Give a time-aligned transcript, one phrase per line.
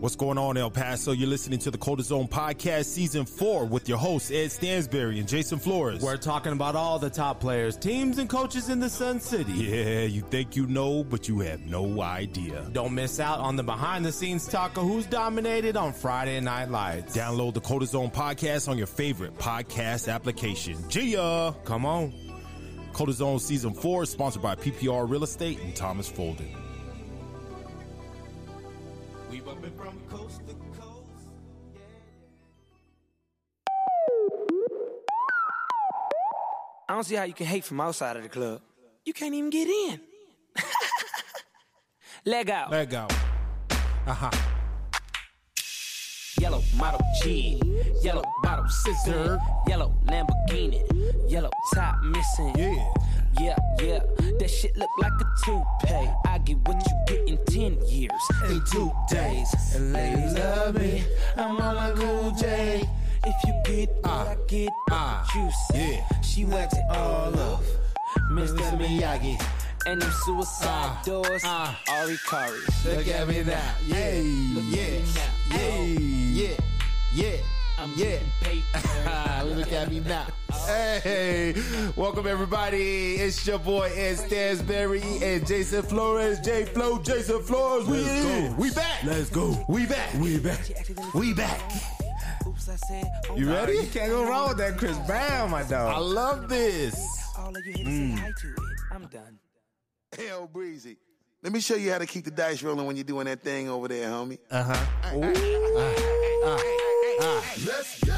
[0.00, 1.12] What's going on, El Paso?
[1.12, 5.28] You're listening to the Coldest Zone Podcast Season 4 with your hosts, Ed Stansbury and
[5.28, 6.02] Jason Flores.
[6.02, 9.52] We're talking about all the top players, teams, and coaches in the Sun City.
[9.52, 12.66] Yeah, you think you know, but you have no idea.
[12.72, 16.68] Don't miss out on the behind the scenes talk of who's dominated on Friday Night
[16.70, 17.14] Lights.
[17.16, 20.76] Download the Coldest Zone Podcast on your favorite podcast application.
[20.88, 21.54] Gia!
[21.64, 22.12] Come on.
[22.92, 26.48] Coldest Zone Season 4 is sponsored by PPR Real Estate and Thomas Folden.
[29.60, 31.28] We from coast to coast.
[36.88, 38.60] I don't see how you can hate from outside of the club.
[39.04, 40.00] You can't even get in.
[42.24, 42.70] Leg out.
[42.70, 43.06] Let go.
[44.06, 44.30] Uh-huh.
[46.40, 47.60] Yellow model G.
[48.02, 49.38] Yellow bottle scissor.
[49.68, 50.82] Yellow Lamborghini.
[51.30, 52.54] Yellow top missing.
[52.56, 52.92] Yeah.
[53.40, 54.00] Yeah, yeah.
[54.38, 56.10] That shit look like a toupee.
[56.26, 57.38] I get what you get in
[57.78, 58.22] 10 years.
[58.48, 59.48] In two days.
[59.74, 61.04] And ladies love me.
[61.36, 62.82] I'm on a cool J.
[63.24, 64.70] If you get what I get,
[65.34, 66.04] you say.
[66.10, 66.20] yeah.
[66.22, 67.64] She wax it all off.
[68.30, 68.58] Mr.
[68.78, 69.40] Miyagi.
[69.86, 71.42] And them suicide Ah, doors.
[71.44, 71.76] ah.
[71.90, 72.60] Ari Kari.
[72.84, 73.74] Look at me now.
[73.86, 74.10] Yeah.
[74.12, 75.00] Yeah.
[75.50, 75.84] Yeah.
[76.38, 76.56] Yeah.
[77.14, 77.36] Yeah.
[77.78, 78.04] I'm Yeah.
[78.06, 79.44] getting paper.
[79.44, 80.26] Look at me now.
[80.66, 81.54] Hey,
[81.96, 83.16] welcome everybody.
[83.16, 86.38] It's your boy Ed Stansbury and Jason Flores.
[86.40, 87.86] J Flow, Jason Flores.
[87.86, 88.50] We Let's in.
[88.50, 88.56] go.
[88.62, 89.04] We back.
[89.04, 89.64] Let's go.
[89.68, 90.14] We back.
[90.14, 90.60] We back.
[91.14, 91.60] We back.
[92.46, 93.74] Oops, I said, oh, You ready?
[93.74, 95.94] You can't go wrong with that Chris Brown, my dog.
[95.94, 96.94] I love this.
[97.38, 98.58] All of you haters say hi to it.
[98.92, 99.38] I'm done.
[100.16, 100.98] Hell breezy.
[101.42, 103.68] Let me show you how to keep the dice rolling when you're doing that thing
[103.68, 104.38] over there, homie.
[107.20, 108.12] Let's go.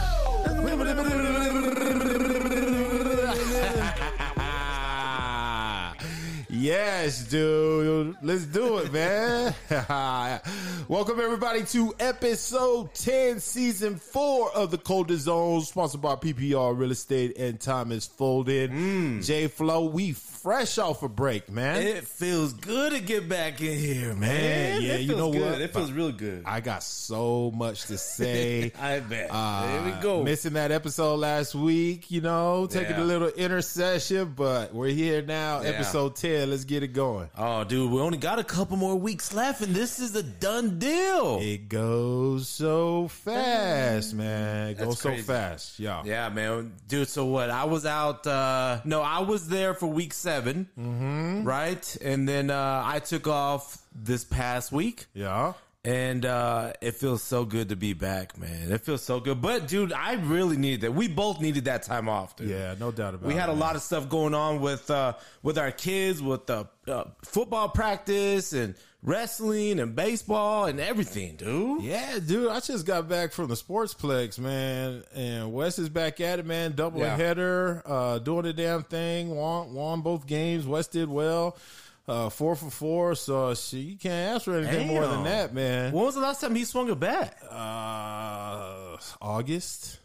[6.51, 8.17] yes, dude.
[8.23, 9.53] Let's do it, man.
[10.89, 16.93] Welcome everybody to episode 10, season four of the Coldest Zone, sponsored by PPR Real
[16.93, 18.71] Estate and Thomas Folden.
[18.71, 19.27] Mm.
[19.27, 20.13] J Flow, we
[20.45, 21.81] fresh off a break, man.
[21.83, 24.83] It feels good to get back in here, man.
[24.83, 25.41] yeah, you know good.
[25.53, 25.61] what?
[25.63, 26.43] It feels real good.
[26.45, 28.71] I got so much to say.
[28.79, 29.29] I bet.
[29.31, 30.23] Uh, there we go.
[30.23, 33.03] Missing that episode last week, you know, taking Yeah.
[33.03, 35.71] a little intercession, but we're here now, Yeah.
[35.71, 36.51] episode 10.
[36.51, 37.31] Let's get it going.
[37.39, 40.79] Oh, dude, we only got a couple more weeks left, and this is a done
[40.79, 41.39] deal.
[41.41, 44.69] It goes so fast, man.
[44.69, 45.23] It That's goes so crazy.
[45.23, 45.79] fast.
[45.81, 46.03] Yeah.
[46.05, 47.09] Yeah, man, dude.
[47.09, 47.49] So what?
[47.49, 48.27] I was out.
[48.27, 51.45] uh No, I was there for week 7 mm-hmm.
[51.45, 51.97] right?
[52.03, 55.53] And then uh I took off this past week, Yeah.
[55.85, 58.73] And uh it feels so good to be back, man.
[58.73, 59.41] It feels so good.
[59.43, 60.93] But dude, I really needed that.
[60.93, 62.49] We both needed that time off, dude.
[62.49, 63.35] Yeah, no doubt about We it.
[63.35, 63.61] We had a man.
[63.61, 68.53] lot of stuff going on with uh, with our kids, with the uh, football practice
[68.53, 71.83] and wrestling and baseball and everything, dude.
[71.83, 76.39] Yeah, dude, I just got back from the Sportsplex, man, and Wes is back at
[76.39, 76.73] it, man.
[76.73, 77.15] Double Yeah.
[77.15, 79.29] header, uh, doing the damn thing.
[79.29, 80.67] Won, won both games.
[80.67, 81.59] Wes did well,
[82.07, 83.15] uh, four for four.
[83.15, 85.93] So she, you can't ask for anything more than that, man.
[85.93, 87.37] When was the last time he swung a bat?
[87.51, 89.99] Uh, August.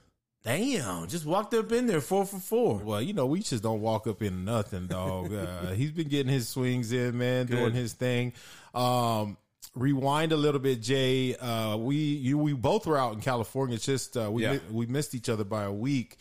[0.43, 2.77] Damn, just walked up in there four for four.
[2.77, 5.33] Well, you know, we just don't walk up in nothing, dog.
[5.33, 8.31] Uh, he's been getting his swings in, man, doing his thing.
[8.73, 9.35] Um,
[9.75, 11.35] rewind a little bit, Jay.
[11.35, 13.75] Uh, we you we both were out in California.
[13.75, 14.53] It's just uh, we Yeah.
[14.53, 16.15] mi- we missed each other by a week.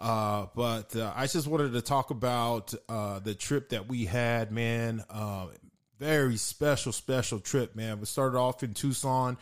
[0.00, 4.50] Uh, but uh, I just wanted to talk about uh, the trip that we had,
[4.50, 5.04] man.
[5.10, 5.48] Uh,
[5.98, 8.00] very special, special trip, man.
[8.00, 9.36] We started off in Tucson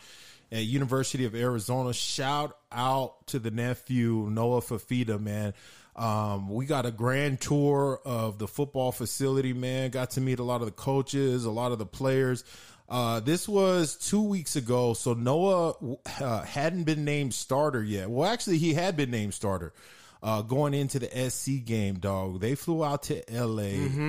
[0.51, 1.93] at University of Arizona.
[1.93, 5.53] Shout out to the nephew Noah Fifita, man.
[5.95, 9.91] Um, we got a grand tour of the football facility, man.
[9.91, 12.43] Got to meet a lot of the coaches, a lot of the players.
[12.89, 15.75] Uh, this was two weeks ago, so Noah
[16.19, 18.09] uh, hadn't been named starter yet.
[18.09, 19.73] Well, actually, he had been named starter
[20.21, 22.39] uh, going into the SC game, dog.
[22.41, 24.03] They flew out to LA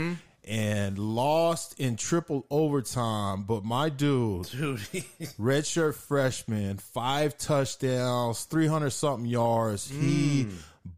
[0.45, 3.43] and lost in triple overtime.
[3.43, 4.79] But my dude, Dude,
[5.39, 9.89] redshirt freshman, five touchdowns, 300 something yards.
[9.89, 10.49] He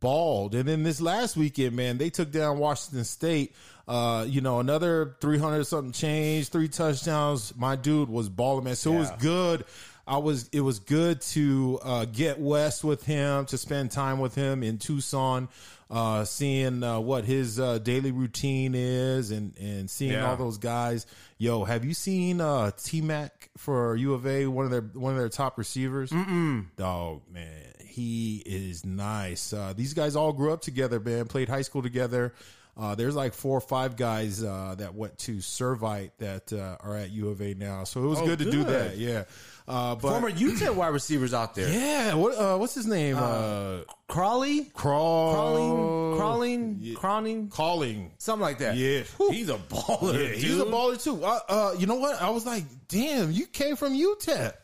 [0.00, 0.54] balled.
[0.54, 3.54] And then this last weekend, man, they took down Washington State.
[3.88, 7.52] Uh, you know, another 300 something change, three touchdowns.
[7.56, 8.76] My dude was balling, man.
[8.76, 9.64] So it was good.
[10.12, 14.34] I was, it was good to, uh, get west with him, to spend time with
[14.34, 15.48] him in Tucson,
[15.90, 20.28] uh, seeing, uh, what his, uh, daily routine is and, and seeing Yeah.
[20.28, 21.06] all those guys.
[21.38, 25.14] Yo, have you seen, uh, T Mac for U of A, one of their, one
[25.14, 26.10] of their top receivers?
[26.10, 26.66] Mm-mm.
[26.76, 29.54] Dog, man, he is nice.
[29.54, 32.34] Uh, these guys all grew up together, man, played high school together.
[32.74, 36.96] Uh, there's like four or five guys uh, that went to Servite that uh, are
[36.96, 38.96] at U of A now, so it was Oh, good to do that.
[38.96, 39.24] Yeah,
[39.69, 41.69] uh, but Former UTEP wide receivers out there.
[41.69, 43.16] yeah, what uh, what's his name?
[43.19, 48.12] Uh, Crawley, Crawl, crawling, crawling, crawling, calling.
[48.16, 48.76] something like that.
[48.76, 49.02] Yeah.
[49.30, 50.14] he's a baller.
[50.30, 51.22] Yeah, he's a baller too.
[51.22, 52.20] Uh, uh, you know what?
[52.22, 54.54] I was like, damn, you came from UTEP.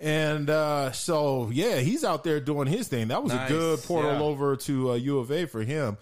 [0.00, 3.06] And uh, so, yeah, he's out there doing his thing.
[3.08, 4.20] That was Nice, a good portal yeah.
[4.20, 5.96] over to uh, U of A for him.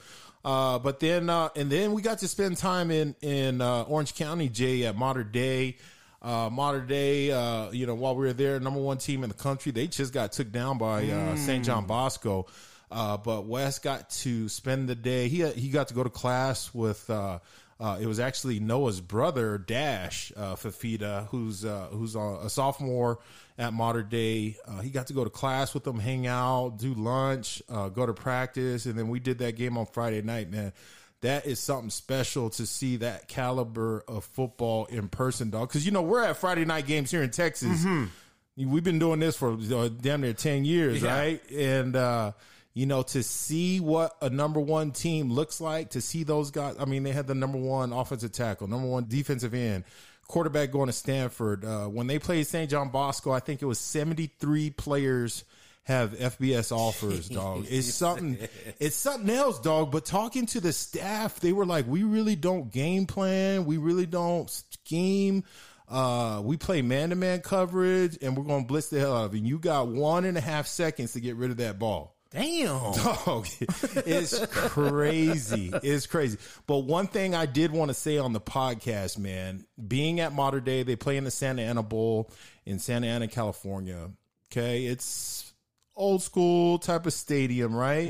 [0.44, 4.14] Uh, but then, uh, and then we got to spend time in in uh, Orange
[4.14, 5.76] County, Jay, at Mater Dei.
[6.22, 9.34] Uh, Mater Dei, uh, you know, while we were there, number one team in the
[9.34, 11.64] country, they just got took down by uh, St.
[11.64, 12.46] John Bosco.
[12.90, 15.28] Uh, but Wes got to spend the day.
[15.28, 17.10] He he got to go to class with.
[17.80, 23.20] Uh, it was actually Noah's brother, Dash uh, Fifita, who's uh, who's a, a sophomore
[23.56, 24.56] at Mater Dei.
[24.68, 28.04] Uh, he got to go to class with them, hang out, do lunch, uh, go
[28.04, 30.50] to practice, and then we did that game on Friday night.
[30.50, 30.74] Man,
[31.22, 35.68] that is something special to see that caliber of football in person, dog.
[35.68, 37.82] Because you know we're at Friday night games here in Texas.
[38.56, 41.18] We've been doing this for uh, damn near ten years, Yeah.
[41.18, 41.50] right?
[41.50, 42.32] And uh,
[42.72, 46.76] you know, to see what a number one team looks like, to see those guys.
[46.78, 49.84] I mean, they had the number one offensive tackle, number one defensive end,
[50.28, 51.64] quarterback going to Stanford.
[51.64, 52.70] Uh, when they played St.
[52.70, 55.44] John Bosco, I think it was seventy three players
[55.84, 57.66] have FBS offers, dog.
[57.68, 58.38] It's something.
[58.78, 59.90] It's something else, dog.
[59.90, 63.64] But talking to the staff, they were like, "We really don't game plan.
[63.64, 65.44] We really don't scheme."
[65.88, 69.24] Uh, we play man to man coverage and we're going to blitz the hell out
[69.24, 69.42] of you.
[69.42, 72.16] You got one and a half seconds to get rid of that ball.
[72.30, 72.92] Damn.
[72.92, 75.72] Dog, it's crazy.
[75.82, 76.38] It's crazy.
[76.66, 80.60] But one thing I did want to say on the podcast, man, being at Mater
[80.60, 82.30] Dei, they play in the Santa Ana Bowl
[82.64, 84.10] in Santa Ana, California.
[84.52, 84.84] Okay.
[84.86, 85.52] It's
[85.96, 88.08] old school type of stadium, right?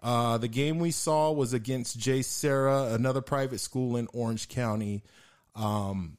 [0.00, 5.02] Uh, the game we saw was against JSerra, another private school in Orange County.
[5.56, 6.16] Um,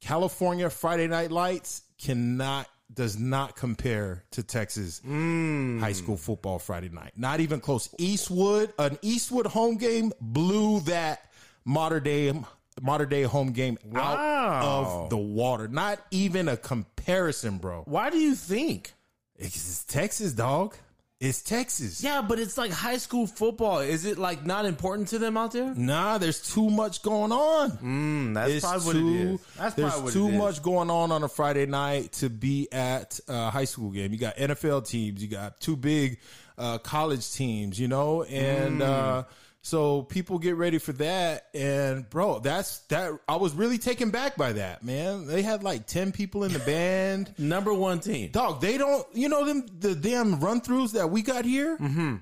[0.00, 5.80] California Friday Night Lights cannot does not compare to Texas mm.
[5.80, 7.12] high school football Friday night.
[7.16, 7.88] Not even close.
[7.98, 11.30] Eastwood, an Eastwood home game blew that
[11.64, 12.32] Mater Dei
[12.80, 15.68] Mater Dei home game out of the water.
[15.68, 17.82] Not even a comparison, bro.
[17.86, 18.92] Why do you think?
[19.36, 20.76] It's Texas, dog.
[21.24, 22.02] It's Texas.
[22.02, 23.78] Yeah, but it's like high school football.
[23.78, 25.74] Is it like not important to them out there?
[25.74, 27.70] Nah, there's too much going on.
[27.72, 29.40] Mm, that's It's probably what too, it is.
[29.56, 30.38] That's there's probably what too it is.
[30.38, 34.12] much going on on a Friday night to be at a high school game.
[34.12, 36.18] You got NFL teams, you got two big
[36.58, 38.86] uh, college teams, you know, and Mm.
[38.86, 39.22] uh,
[39.64, 41.46] so people get ready for that.
[41.54, 43.18] And bro, that's that.
[43.26, 45.26] I was really taken back by that, man.
[45.26, 47.32] They had like ten people in the band.
[47.38, 48.30] Number one team.
[48.30, 49.06] Dog, they don't.
[49.14, 51.78] You know them the damn run throughs that we got here.
[51.78, 52.16] Mm-hmm.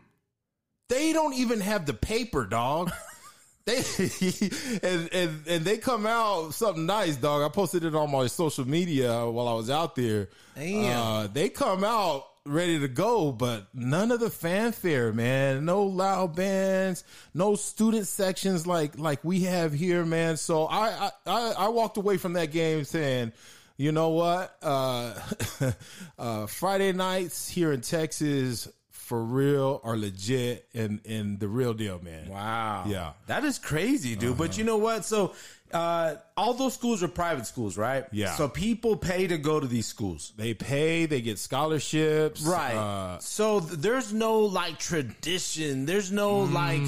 [0.89, 2.93] They don't even have the paper, dog.
[3.65, 3.79] they
[4.85, 7.43] and, and and they come out something nice, dog.
[7.43, 10.29] I posted it on my social media while I was out there.
[10.55, 10.97] Damn.
[10.97, 15.65] Uh, they come out ready to go, but none of the fanfare, man.
[15.65, 17.05] No loud bands,
[17.35, 20.37] no student sections like like we have here, man.
[20.37, 23.33] So I I I, walked away from that game saying.
[23.79, 24.55] You know what?
[24.62, 25.15] Uh,
[26.19, 28.69] uh, Friday nights here in Texas,
[29.12, 32.31] for real, are legit and and the real deal, man.
[32.31, 32.85] Wow.
[32.87, 33.00] Yeah.
[33.00, 33.12] Uh-huh.
[33.26, 34.38] That is crazy, dude.
[34.38, 35.05] But you know what?
[35.05, 35.35] So,
[35.70, 38.06] uh, all those schools are private schools, right?
[38.11, 38.35] Yeah.
[38.37, 40.32] So people pay to go to these schools.
[40.38, 42.75] They pay, they get scholarships, Right.
[42.75, 45.84] Uh, so th- there's no like tradition.
[45.84, 46.81] There's no like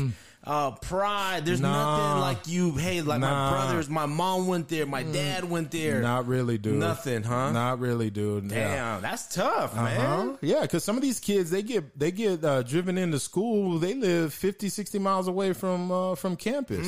[0.47, 1.47] uh pride.
[1.47, 1.63] There's Mm.
[1.63, 1.97] Nah.
[1.97, 3.49] nothing like you, hey, like my Nah.
[3.49, 3.53] Mm.
[3.53, 6.01] brothers, my mom went there, my dad went there.
[6.03, 6.75] not really, dude.
[6.75, 7.51] Nothing, huh?
[7.53, 8.49] Not really, dude.
[8.49, 8.99] Damn, Yeah.
[9.01, 10.01] that's tough, man.
[10.01, 10.37] Uh-huh.
[10.43, 13.79] Yeah, because some of these kids they get they get uh, driven into school.
[13.79, 16.87] They live 50, 60 miles away from uh, from campus.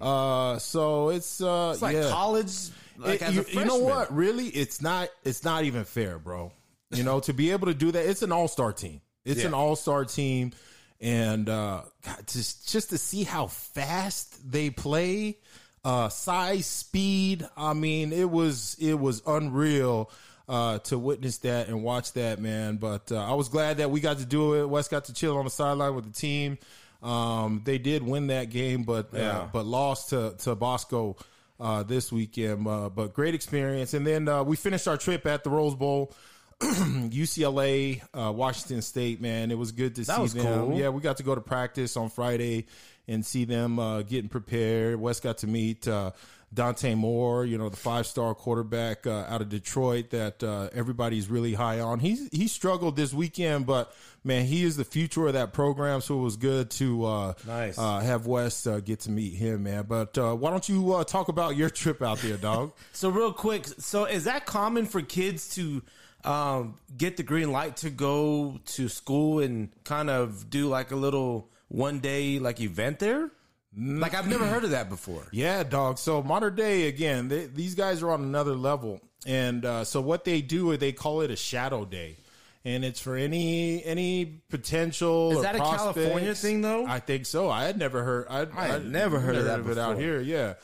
[0.00, 1.70] Uh, so it's uh.
[1.72, 2.10] It's like yeah.
[2.10, 2.52] college.
[2.98, 4.14] Like It- as you, you know what?
[4.14, 5.08] Really, it's not.
[5.24, 6.52] It's not even fair, bro.
[6.90, 9.00] You know, to be able to do that, it's an all star team.
[9.24, 9.48] It's Yeah.
[9.48, 10.52] an all star team,
[11.00, 15.38] and uh, God, just just to see how fast they play,
[15.84, 17.46] uh, size, speed.
[17.56, 20.10] I mean, it was it was unreal.
[20.48, 22.76] Uh, to witness that and watch that, man.
[22.76, 24.68] But uh, I was glad that we got to do it.
[24.68, 26.58] West got to chill on the sideline with the team.
[27.02, 29.48] Um, they did win that game, but uh, Yeah.
[29.52, 31.16] but lost to to Bosco
[31.58, 32.64] uh, this weekend.
[32.68, 33.92] Uh, but great experience.
[33.92, 36.14] And then uh, we finished our trip at the Rose Bowl.
[36.60, 40.44] UCLA, uh, Washington State, man, it was good to see was them.
[40.68, 40.78] cool.
[40.78, 42.66] Yeah, we got to go to practice on Friday
[43.08, 44.98] and see them uh, getting prepared.
[45.00, 46.12] Wes got to meet uh,
[46.52, 51.28] Dante Moore, you know, the five star quarterback uh, out of Detroit that uh, everybody's
[51.28, 51.98] really high on.
[52.00, 53.94] He's he struggled this weekend, but
[54.24, 56.00] man, he is the future of that program.
[56.00, 57.78] So it was good to uh, Nice.
[57.78, 59.84] uh, have Wes uh, get to meet him, man.
[59.88, 62.72] But uh, why don't you uh, talk about your trip out there, dog?
[62.92, 65.82] So real quick, so is that common for kids to
[66.26, 70.96] um, get the green light to go to school and kind of do like a
[70.96, 73.30] little one day like event there?
[73.78, 75.26] Like I've never heard of that before.
[75.32, 75.98] Yeah, dog.
[75.98, 80.24] So Mater Dei again, they, these guys are on another level, and uh, so what
[80.24, 82.16] they do is they call it a shadow day,
[82.64, 85.32] and it's for any any potential.
[85.32, 86.86] Is that a California thing, though?
[86.86, 87.50] I think so.
[87.50, 88.26] I had never heard.
[88.30, 90.00] I, I had never heard of that it out before.
[90.00, 90.20] here.
[90.20, 90.54] Yeah.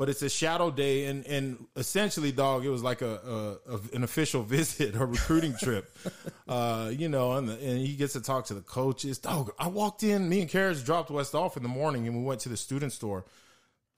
[0.00, 3.80] But it's a shadow day, and, and essentially, dog, it was like a, a, a
[3.92, 5.94] an official visit, a recruiting trip,
[6.48, 7.34] uh, you know.
[7.34, 9.18] And, the, and he gets to talk to the coaches.
[9.18, 10.26] Dog, I walked in.
[10.26, 12.94] Me and Karras dropped West off in the morning, and we went to the student
[12.94, 13.26] store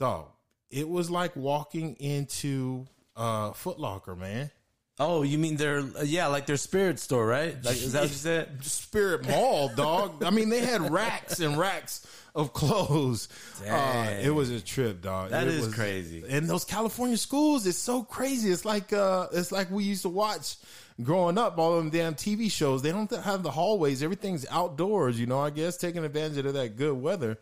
[0.02, 0.26] dog,
[0.68, 4.50] it was like walking into uh Foot Locker, man.
[4.98, 7.54] Oh, you mean their yeah, like their spirit store, right?
[7.64, 8.48] Like is that what you said?
[8.64, 10.24] Spirit Mall, dog.
[10.24, 12.04] I mean, they had racks and racks
[12.34, 13.28] of clothes.
[13.68, 15.30] Uh, it was a trip, dog.
[15.30, 16.24] That It is was- crazy.
[16.28, 18.50] And those California schools, it's so crazy.
[18.50, 20.56] It's like uh it's like we used to watch
[21.00, 22.82] growing up all them damn TV shows.
[22.82, 24.02] They don't have the hallways.
[24.02, 27.38] Everything's outdoors, you know, I guess taking advantage of that good weather.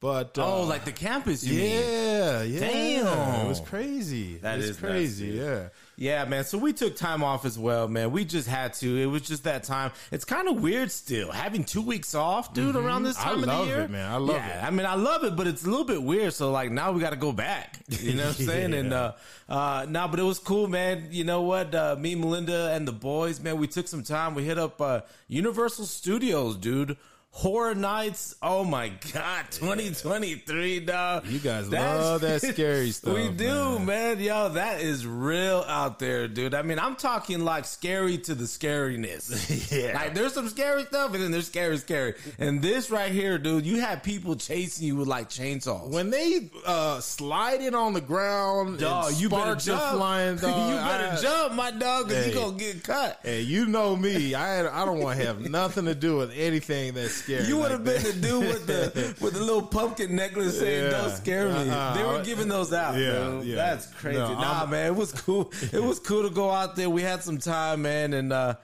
[0.00, 1.80] But uh, Oh, like the campus, you mean?
[1.80, 2.60] yeah, yeah.
[2.60, 3.46] Damn.
[3.46, 4.36] It was crazy.
[4.38, 5.68] That is crazy, yeah.
[6.02, 6.42] Yeah, man.
[6.42, 8.10] So we took time off as well, man.
[8.10, 8.96] We just had to.
[9.00, 9.92] It was just that time.
[10.10, 12.74] It's kind of weird still having two weeks off, dude.
[12.74, 13.28] Around this Mm-hmm.
[13.28, 14.10] I time of love the year, it, man.
[14.10, 14.66] I love yeah, it.
[14.66, 16.32] I mean, I love it, but it's a little bit weird.
[16.32, 17.78] So like now we got to go back.
[17.86, 18.74] You know what I'm saying?
[18.74, 19.12] And uh,
[19.48, 21.06] uh, nah, but it was cool, man.
[21.12, 21.72] You know what?
[21.72, 23.58] Uh, me, Melinda, and the boys, man.
[23.58, 24.34] We took some time.
[24.34, 26.96] We hit up uh, Universal Studios, dude.
[27.34, 28.34] Horror Nights.
[28.42, 31.26] Oh my God, 2023, dog.
[31.26, 33.86] You guys love that scary stuff, We do, man.
[33.86, 34.20] man.
[34.20, 36.52] Yo, that is real out there, dude.
[36.52, 39.30] I mean, I'm talking like scary to the scariness.
[39.72, 39.94] Yeah.
[39.94, 42.14] Like there's some scary stuff and then there's scary, scary.
[42.38, 45.88] And this right here, dude, you have people chasing you with like chainsaws.
[45.88, 49.96] When they uh sliding on the ground, dog, you better jump.
[49.96, 50.70] flying, dog.
[50.70, 52.38] you better I- jump, my dog, because you Hey.
[52.38, 53.20] gonna get cut.
[53.22, 54.34] Hey, you know me.
[54.34, 57.70] I I don't want to have nothing to do with anything that's You would like
[57.72, 58.14] have been that.
[58.14, 60.90] the dude with the with the little pumpkin necklace saying Yeah.
[60.90, 61.94] "Don't scare me." Uh-uh.
[61.94, 62.96] They were giving those out.
[62.96, 63.56] Yeah, yeah.
[63.56, 64.18] that's crazy.
[64.18, 65.52] No, nah, I'm- man, it was cool.
[65.72, 66.90] It was cool to go out there.
[66.90, 68.54] We had some time, man, and uh,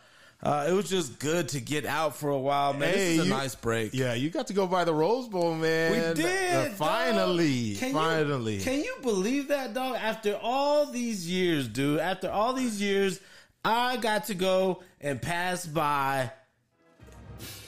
[0.43, 2.95] uh, it was just good to get out for a while, man.
[2.95, 3.93] Hey, this is a you- nice break.
[3.95, 5.93] Yeah, you got to go by the Rose Bowl, man.
[5.93, 6.73] We Uh, did.
[6.73, 7.75] finally.
[7.77, 8.57] Can finally.
[8.57, 9.97] You, can you believe that, dog?
[9.97, 11.99] After all these years, dude.
[12.01, 13.19] After all these years,
[13.65, 16.31] I got to go and pass by.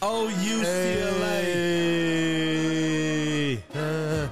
[0.03, 1.45] Oh, UCLA.
[3.73, 4.29] Hey.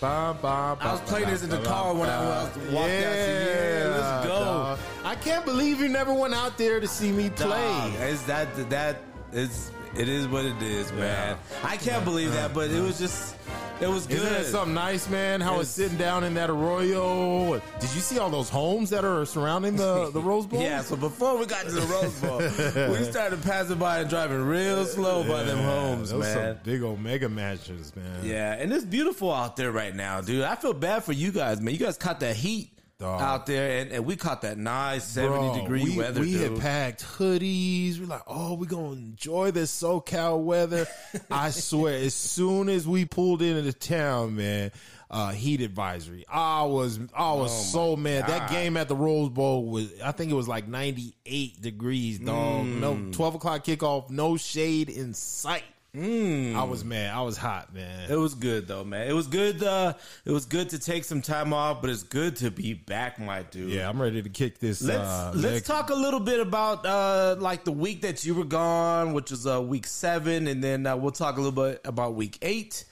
[0.00, 3.14] Uh, ba, I was playing this in the car when I was walked out.
[3.14, 4.44] Yeah, let's go.
[4.44, 4.78] dog.
[5.04, 7.48] I can't believe you never went out there to see me play.
[7.48, 11.36] Dog, Is that that is it is what it is, man.
[11.62, 13.36] I can't believe that, but it was just
[13.80, 14.18] it was good.
[14.18, 15.40] Isn't that something nice, man?
[15.40, 15.70] How it's Yes.
[15.86, 17.54] sitting down in that arroyo.
[17.80, 20.60] Did you see all those homes that are surrounding the, the Rose Bowl?
[20.60, 22.38] Yeah, so before we got to the Rose Bowl,
[22.98, 27.00] we started passing by and driving real slow by them homes, Those some big old
[27.00, 28.20] mega matches, man.
[28.22, 30.42] Yeah, and it's beautiful out there right now, dude.
[30.44, 31.72] I feel bad for you guys, man.
[31.74, 32.70] You guys caught that heat
[33.00, 33.22] Dog.
[33.22, 36.20] out there, and, and we caught that nice seventy Bro, degree we, weather.
[36.20, 36.52] We dude.
[36.52, 37.98] had packed hoodies.
[37.98, 40.86] We're like, oh, we're gonna enjoy this SoCal weather.
[41.30, 44.70] I swear, as soon as we pulled into the town, man,
[45.10, 46.26] uh, heat advisory.
[46.28, 48.26] I was, I was so mad.
[48.28, 51.60] That Oh game at the Rose Bowl was, I think it was like ninety eight
[51.62, 52.66] degrees, dog.
[52.66, 52.80] Mm.
[52.80, 55.64] No twelve o'clock kickoff, no shade in sight.
[55.96, 56.54] Mm.
[56.54, 57.12] I was mad.
[57.12, 58.08] I was hot, man.
[58.10, 59.08] It was good though, man.
[59.08, 59.60] It was good.
[59.62, 59.94] Uh,
[60.24, 63.42] it was good to take some time off, but it's good to be back, my
[63.42, 63.70] dude.
[63.70, 64.80] yeah, I'm ready to kick this.
[64.82, 68.36] Let's uh, let's leg- talk a little bit about uh, like the week that you
[68.36, 71.80] were gone, which is uh, week seven, and then uh, we'll talk a little bit
[71.84, 72.84] about week eight,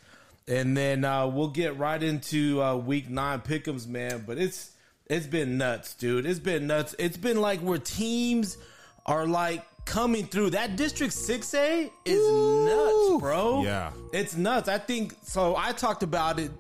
[0.49, 4.25] and then uh, we'll get right into uh, week nine pickums, man.
[4.27, 4.73] But it's
[5.07, 6.27] it's been nuts, dude.
[6.27, 6.97] It's been nuts.
[6.99, 8.59] It's been like where teams
[9.07, 10.51] are like coming through.
[10.51, 13.63] That District Six A is nuts, bro.
[13.65, 13.93] Yeah.
[14.13, 14.69] it's nuts.
[14.69, 15.57] I think so.
[15.57, 16.51] I talked about it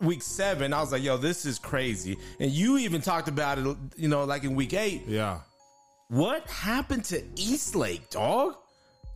[0.00, 2.16] week seven, I was like, yo, this is crazy.
[2.38, 5.02] And you even talked about it, you know, like in week eight.
[5.06, 5.40] yeah.
[6.08, 8.56] What happened to Eastlake, dog?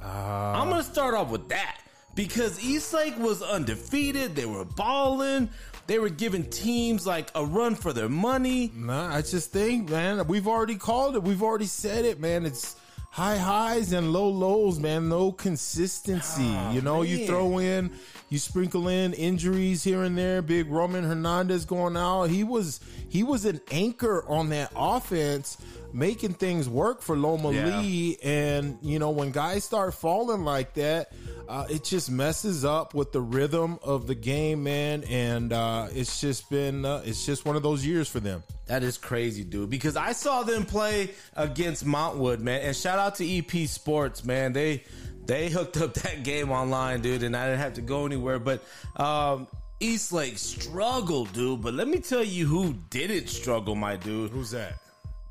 [0.00, 1.80] Uh, I'm going to start off with that
[2.14, 4.36] because Eastlake was undefeated.
[4.36, 5.50] They were balling.
[5.88, 8.70] They were giving teams like a run for their money.
[8.76, 11.22] Nah, I just think, man, we've already called it.
[11.24, 12.46] We've already said it, man.
[12.46, 12.76] It's
[13.14, 15.08] high highs and low lows, man.
[15.08, 16.48] No consistency.
[16.48, 17.92] Ah, you know, you throw in,
[18.28, 20.42] you sprinkle in injuries here and there.
[20.42, 22.24] Big Roman Hernandez going out.
[22.24, 25.58] He was he was an anchor on that offense,
[25.94, 27.80] making things work for Loma Yeah.
[27.80, 28.18] Lee.
[28.22, 31.12] And you know, when guys start falling like that,
[31.48, 35.04] uh, it just messes up with the rhythm of the game, man.
[35.04, 38.42] And uh, it's just been uh, it's just one of those years for them.
[38.66, 39.70] That is crazy, dude.
[39.70, 42.62] Because I saw them play against Montwood, man.
[42.62, 44.52] And shout out to EP Sports, man.
[44.52, 44.82] They
[45.26, 48.38] they hooked up that game online, dude, and I didn't have to go anywhere.
[48.40, 48.64] But
[48.96, 49.46] um,
[49.80, 51.62] Eastlake struggled, dude.
[51.62, 54.30] But let me tell you who didn't struggle, my dude.
[54.32, 54.74] Who's that?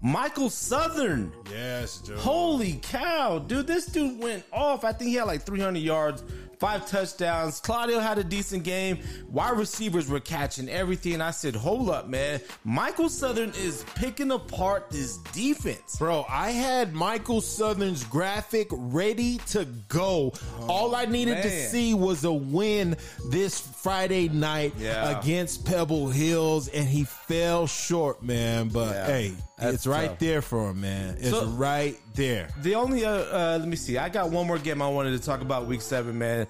[0.04, 1.32] Michael Southern.
[1.50, 2.18] Yes, Joe.
[2.18, 3.68] Holy cow, dude!
[3.68, 4.84] This dude went off.
[4.84, 6.24] I think he had like 300 yards,
[6.60, 7.62] five touchdowns.
[7.62, 9.00] Claudio had a decent game.
[9.30, 11.22] Wide receivers were catching everything.
[11.22, 12.42] I said, "Hold up, man!
[12.66, 19.64] Michael Southern is picking apart this defense." Bro, I had Michael Southern's graphic ready to
[19.88, 20.34] go.
[20.60, 22.98] Oh, All I needed to see was a win
[23.30, 25.20] this Friday night Yeah.
[25.20, 28.70] against Pebble Hills, and he fell short, man.
[28.70, 29.06] But Yeah.
[29.06, 30.20] hey, it's right tough.
[30.20, 31.18] there for him, man.
[31.20, 32.48] It's So- right there.
[32.62, 33.98] The only uh, uh let me see.
[33.98, 36.48] I got one more game I wanted to talk about week seven, man.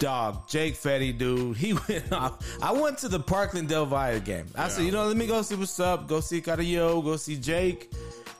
[0.00, 2.42] Dog, Jake Fetty, dude, he went off.
[2.62, 4.46] I went to the Parkland Del Valle game.
[4.56, 6.08] I said, you know, let me go see what's up.
[6.08, 7.00] Go see Carrillo.
[7.02, 7.92] Go see Jake.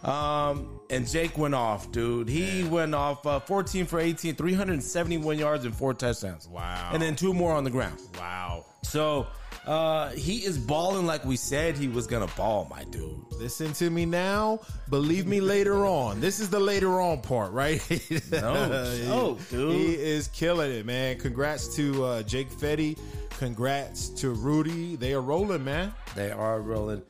[0.02, 2.28] Um, and Jake went off, dude.
[2.28, 6.48] He went off uh, 14 for 18, 371 yards and four touchdowns.
[6.48, 6.90] Wow.
[6.92, 7.98] And then two more on the ground.
[8.18, 8.66] Wow.
[8.82, 9.26] So
[9.70, 13.14] uh, he is balling like we said he was gonna ball, my dude.
[13.32, 14.60] Listen to me now.
[14.88, 16.20] Believe me later on.
[16.20, 17.80] This is the later on part, right?
[18.32, 19.72] No joke, dude.
[19.76, 21.18] He is killing it, man.
[21.18, 22.98] Congrats to uh, Jake Fetty.
[23.38, 24.96] Congrats to Rudy.
[24.96, 25.94] They are rolling, man.
[26.16, 27.02] They are rolling.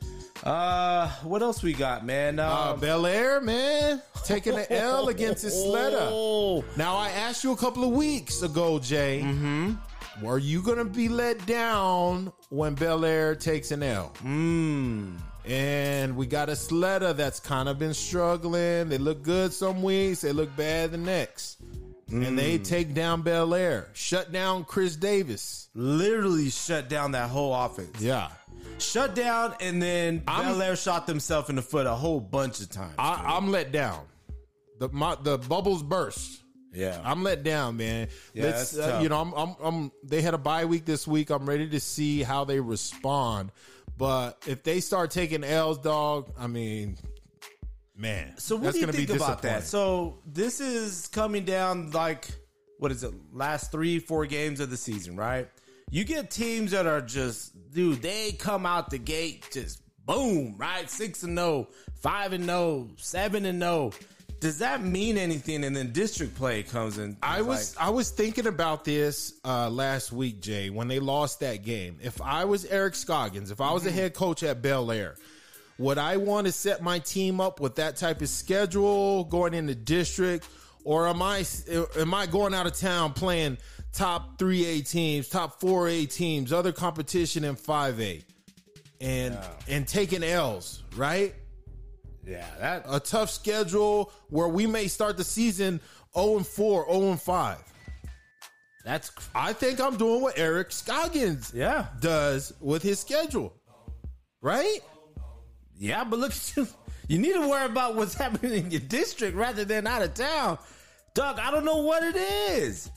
[0.43, 2.39] Uh, what else we got, man?
[2.39, 6.07] Uh, Um, Bel Air, man, taking the L against his Sleda.
[6.11, 6.63] Oh.
[6.77, 9.73] Now, I asked you a couple of weeks ago, Jay, Mm-hmm.
[10.21, 14.11] Were you going to be let down when Bel Air takes an L?
[14.23, 15.17] Mm.
[15.45, 18.89] And we got Ysleta that's kind of been struggling.
[18.89, 21.57] They look good some weeks, they look bad the next.
[22.09, 22.65] And they Mm.
[22.65, 25.69] take down Bel Air, shut down Chris Davis.
[25.73, 28.01] literally shut down that whole offense.
[28.01, 28.27] Yeah.
[28.79, 32.59] Shut down, and then I'm- Bel Air shot themselves in the foot a whole bunch
[32.59, 32.95] of times.
[32.99, 34.01] I, I'm let down.
[34.79, 36.40] The my, the bubbles burst.
[36.73, 38.07] Yeah, I'm let down, man.
[38.33, 39.03] Yeah, Let's, that's uh, tough.
[39.03, 39.91] you know, I'm, I'm, I'm.
[40.03, 41.29] They had a bye week this week.
[41.29, 43.51] I'm ready to see how they respond.
[43.97, 46.97] But if they start taking L's, dog, I mean,
[47.95, 48.37] man.
[48.37, 49.63] So what that's do you think about that?
[49.63, 52.27] So this is coming down like
[52.81, 53.13] what is it?
[53.31, 55.47] Last three, four games of the season, right?
[55.91, 60.89] You get teams that are just, dude, they come out the gate just boom, right?
[60.89, 61.67] Six and no,
[62.01, 63.91] five and no, seven and no.
[64.41, 65.63] Does that mean anything?
[65.63, 67.15] And then district play comes in.
[67.21, 71.63] I was I was thinking about this uh, last week, Jay, when they lost that
[71.63, 71.99] game.
[72.01, 75.15] If I was Eric Scoggins, if I was a head coach at Bel Air,
[75.77, 79.75] would I want to set my team up with that type of schedule going into
[79.75, 80.47] district,
[80.83, 81.45] or am I
[81.97, 83.59] am I going out of town playing
[83.93, 88.23] top three A teams, top four A teams, other competition in five A,
[88.99, 91.35] and and taking L's, right?
[92.31, 95.79] Yeah, that a tough schedule where we may start the season
[96.15, 97.57] 0 and 4, 0 and 5.
[98.85, 103.53] that's I think I'm doing what Eric Scoggins yeah, does with his schedule.
[104.41, 104.79] Right?
[105.77, 106.03] yeah.
[106.03, 106.33] But look.
[107.07, 110.57] You need to worry about what's happening in your district rather than out of town.
[111.13, 112.89] Doug, I don't know what it is.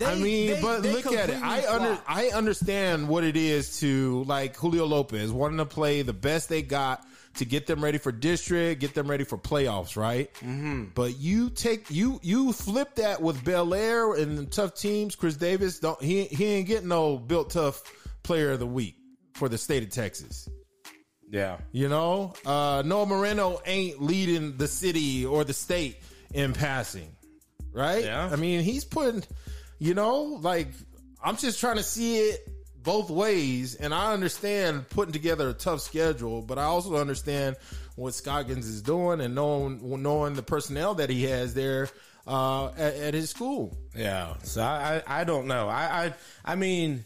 [0.00, 1.40] They- I mean, they- but they look at it.
[1.40, 1.96] I under.
[2.08, 6.62] I understand what it is to like Julio Lopez wanting to play the best they
[6.62, 10.32] got to get them ready for district, get them ready for playoffs, right?
[10.34, 10.86] Mm-hmm.
[10.94, 15.16] But you take you you flip that with Bel Air and the tough teams.
[15.16, 17.82] Chris Davis don't he he ain't getting no built tough
[18.22, 18.96] player of the week
[19.34, 20.48] for the state of Texas.
[21.30, 21.58] Yeah.
[21.72, 25.96] You know, uh, Noah Moreno ain't leading the city or the state
[26.32, 27.10] in passing,
[27.72, 28.04] right?
[28.04, 28.28] Yeah.
[28.30, 29.24] I mean, he's putting,
[29.78, 30.68] you know, like
[31.22, 32.48] I'm just trying to see it
[32.84, 37.56] both ways, and I understand putting together a tough schedule, but I also understand
[37.96, 41.88] what Scoggins is doing and knowing knowing the personnel that he has there
[42.26, 43.76] uh, at, at his school.
[43.96, 44.34] Yeah.
[44.42, 45.68] So I, I, I don't know.
[45.68, 47.04] I, I, I mean,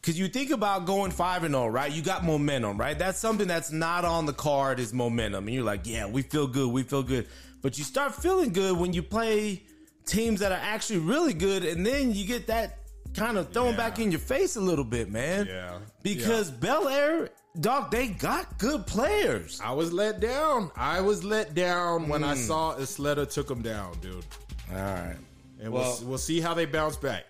[0.00, 1.92] because you think about going five and zero, right?
[1.92, 2.98] You got momentum, right?
[2.98, 6.48] That's something that's not on the card is momentum, and you're like, yeah, we feel
[6.48, 7.28] good, we feel good.
[7.62, 9.62] But you start feeling good when you play
[10.06, 12.79] teams that are actually really good, and then you get that
[13.14, 13.76] kind of thrown Yeah.
[13.76, 15.46] back in your face a little bit, man.
[15.46, 15.78] Yeah.
[16.02, 19.60] Because Bel Air dog, they got good players.
[19.62, 20.70] I was let down.
[20.76, 22.28] I was let down when Hmm.
[22.28, 24.24] I saw Ysleta took them down, dude.
[24.70, 25.16] All right.
[25.60, 27.24] And Well- we'll we'll see how they bounce back.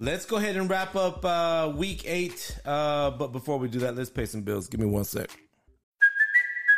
[0.00, 2.56] Let's go ahead and wrap up uh, week eight.
[2.64, 4.68] Uh, but before we do that, let's pay some bills.
[4.68, 5.28] Give me one sec.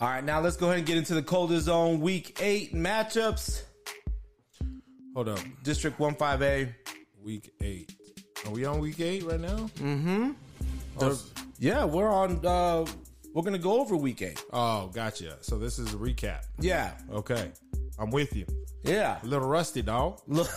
[0.00, 3.62] All right, now let's go ahead and get into the coldest zone week eight matchups.
[5.14, 5.38] Hold up.
[5.62, 6.74] District 15A.
[7.22, 7.94] Week eight.
[8.44, 9.70] Are we on week eight right now?
[10.98, 11.22] The-
[11.58, 12.44] yeah, we're on.
[12.44, 12.84] Uh,
[13.32, 14.42] we're gonna go over week eight.
[14.52, 15.38] Oh, gotcha.
[15.40, 16.42] So this is a recap.
[16.60, 17.50] Yeah, Okay.
[17.98, 18.44] I'm with you.
[18.82, 19.18] yeah.
[19.22, 20.20] A little rusty, dog.
[20.26, 20.50] Look,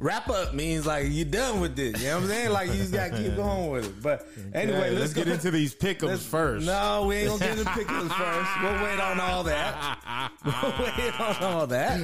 [0.00, 2.00] wrap up means like you're done with this.
[2.02, 2.50] You know what I'm saying?
[2.50, 4.02] Like you just gotta keep going with it.
[4.02, 6.66] But anyway, Hey, let's, let's go- get into these pick'ems let's- first.
[6.66, 8.50] No, we ain't gonna get into pickles first.
[8.62, 10.32] We'll wait on all that.
[10.44, 10.54] We'll
[10.86, 12.00] wait on all that.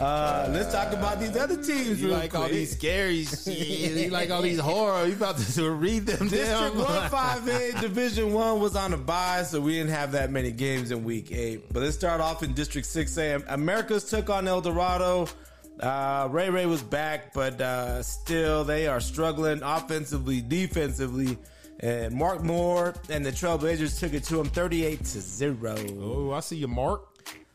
[0.00, 2.00] Uh, let's talk about these other teams.
[2.02, 3.96] You like all these scary shit.
[4.06, 5.06] You like all these horror.
[5.06, 6.78] You about to read them District down.
[6.78, 10.50] One Five A Division One was on a bye, so we didn't have that many
[10.50, 11.72] games in Week Eight.
[11.72, 13.42] But let's start off in District Six A.
[13.48, 15.28] Americas took on El Dorado.
[15.80, 21.36] Uh, Ray Ray was back, but uh, still they are struggling offensively, defensively.
[21.80, 25.76] And Mark Moore and the Trailblazers took it to him, thirty-eight to zero.
[26.00, 27.02] Oh, I see you, Mark.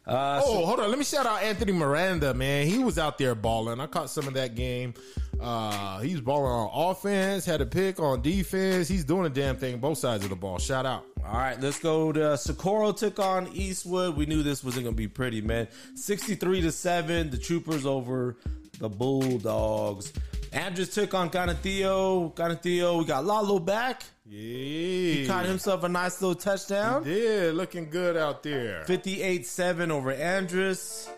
[0.08, 0.90] Uh, Oh, hold on.
[0.90, 2.66] Let me shout out Anthony Miranda, man.
[2.68, 3.80] He was out there balling.
[3.80, 4.94] I caught some of that game.
[5.40, 8.88] Uh, he was balling on offense, had a pick on defense.
[8.90, 10.58] He's doing a damn thing both sides of the ball.
[10.60, 11.06] Shout out.
[11.26, 14.18] All right, let's go to Socorro took on Eastwood.
[14.18, 15.68] We knew this wasn't going to be pretty, man.
[15.96, 18.36] 63 to 7, the Troopers over
[18.80, 20.12] the Bulldogs.
[20.52, 22.34] Andress took on Canutillo.
[22.36, 24.04] Canutillo, we got Lalo back.
[24.30, 25.14] Yeah.
[25.14, 27.04] He caught himself a nice little touchdown.
[27.06, 28.84] Yeah, looking good out there.
[28.86, 31.10] 58 7 over Andress.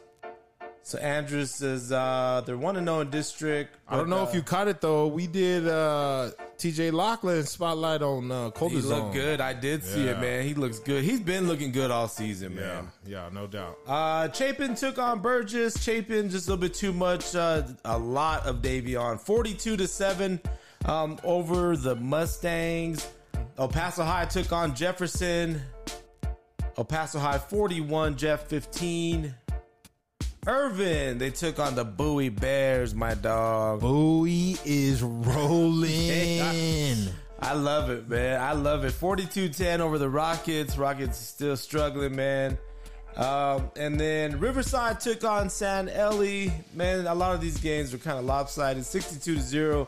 [0.83, 3.77] So Andress is, uh, they're 1 0 in district.
[3.87, 5.07] I don't know uh, if you caught it though.
[5.07, 9.41] We did uh TJ Lachlan spotlight on uh He Colder looked good.
[9.41, 10.43] I did see it, man.
[10.45, 11.03] He looks good.
[11.03, 12.87] He's been looking good all season, man.
[13.05, 13.77] Yeah, yeah, no doubt.
[13.85, 15.83] Uh, Chapin took on Burgess.
[15.83, 17.35] Chapin just a little bit too much.
[17.35, 19.19] Uh, a lot of Davion.
[19.19, 20.39] 42 to 7
[20.85, 23.07] um, over the Mustangs.
[23.57, 25.61] El Paso High took on Jefferson.
[26.77, 29.35] El Paso High 41, Jeff 15.
[30.47, 33.81] Irvin, they took on the Bowie Bears, my dog.
[33.81, 35.89] Bowie is rolling.
[37.39, 38.39] I love it, man.
[38.39, 38.93] I love it.
[38.93, 40.77] 42-10 over the Rockets.
[40.77, 42.57] Rockets still struggling, man.
[43.15, 46.49] Um, and then Riverside took on San Eli.
[46.73, 48.85] Man, a lot of these games were kind of lopsided.
[48.85, 49.87] 62 to 0.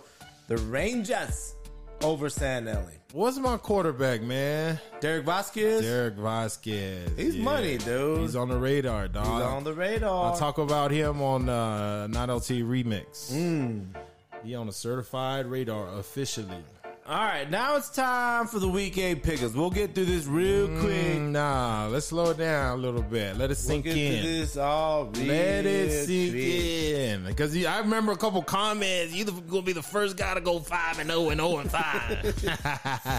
[0.53, 1.55] The Rangers
[2.03, 2.97] over San Eli.
[3.11, 4.79] What's my quarterback, man?
[4.99, 5.81] Derek Vasquez.
[5.81, 7.09] Derek Vasquez.
[7.17, 8.19] He's money, dude.
[8.19, 9.25] He's on the radar, dog.
[9.25, 10.25] He's on the radar.
[10.25, 13.33] I'll talk about him on uh, Not LT Remix.
[13.33, 13.95] Mm.
[14.43, 16.63] He on a certified radar officially.
[17.05, 19.53] All right, now it's time for the week eight pickers.
[19.53, 21.17] We'll get through this real quick.
[21.17, 23.33] Mm, nah, let's slow it down a little bit.
[23.35, 24.23] Let it We'll sink get in.
[24.23, 26.43] this all Let it sink quick.
[26.45, 27.25] in.
[27.25, 29.13] Because I remember a couple comments.
[29.13, 32.41] You gonna be the first guy to go five and zero and zero and five.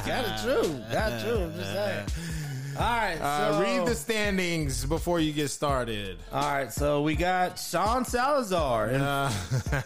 [0.06, 0.80] That's true.
[0.90, 1.42] That's true.
[1.44, 2.06] I'm just saying.
[2.78, 3.24] All right, so
[3.58, 6.16] Uh, read the standings before you get started.
[6.32, 9.30] All right, so we got Sean Salazar in, Uh,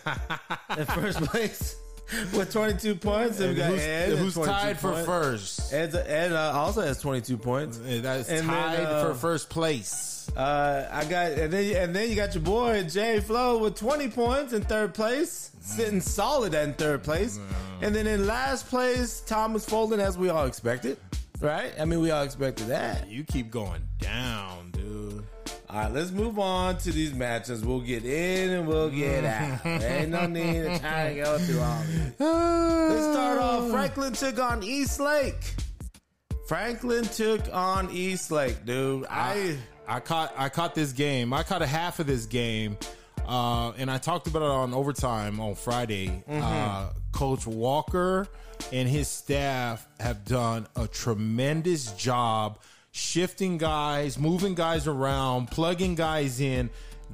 [0.78, 1.74] in first place
[2.32, 3.40] with 22 points.
[3.40, 5.06] And we got who's Ed who's 22 tied for points.
[5.06, 5.72] first?
[5.72, 7.78] Ed, Ed uh, also has 22 points.
[7.78, 10.30] Uh, That's And then, tied uh, for first place.
[10.36, 14.08] Uh, I got and then and then you got your boy Jay Flo with 20
[14.08, 17.40] points in third place, sitting solid in third place.
[17.80, 20.98] And then in last place, Thomas Folden, as we all expected.
[21.40, 21.72] Right?
[21.78, 23.08] I mean, we all expected that.
[23.08, 25.24] You keep going down, dude.
[25.70, 27.62] All right, let's move on to these matches.
[27.62, 29.66] We'll get in and we'll get out.
[29.66, 32.20] Ain't no need to try to go through all this.
[32.20, 33.70] Let's start off.
[33.70, 35.54] Franklin took on East Lake.
[36.46, 39.04] Franklin took on East Lake, dude.
[39.10, 41.34] I I caught I caught this game.
[41.34, 42.78] I caught a half of this game,
[43.26, 46.24] uh, and I talked about it on overtime on Friday.
[46.26, 48.26] Uh, Coach Walker
[48.72, 52.58] and his staff have done a tremendous job
[52.90, 56.70] shifting guys, moving guys around, plugging guys in.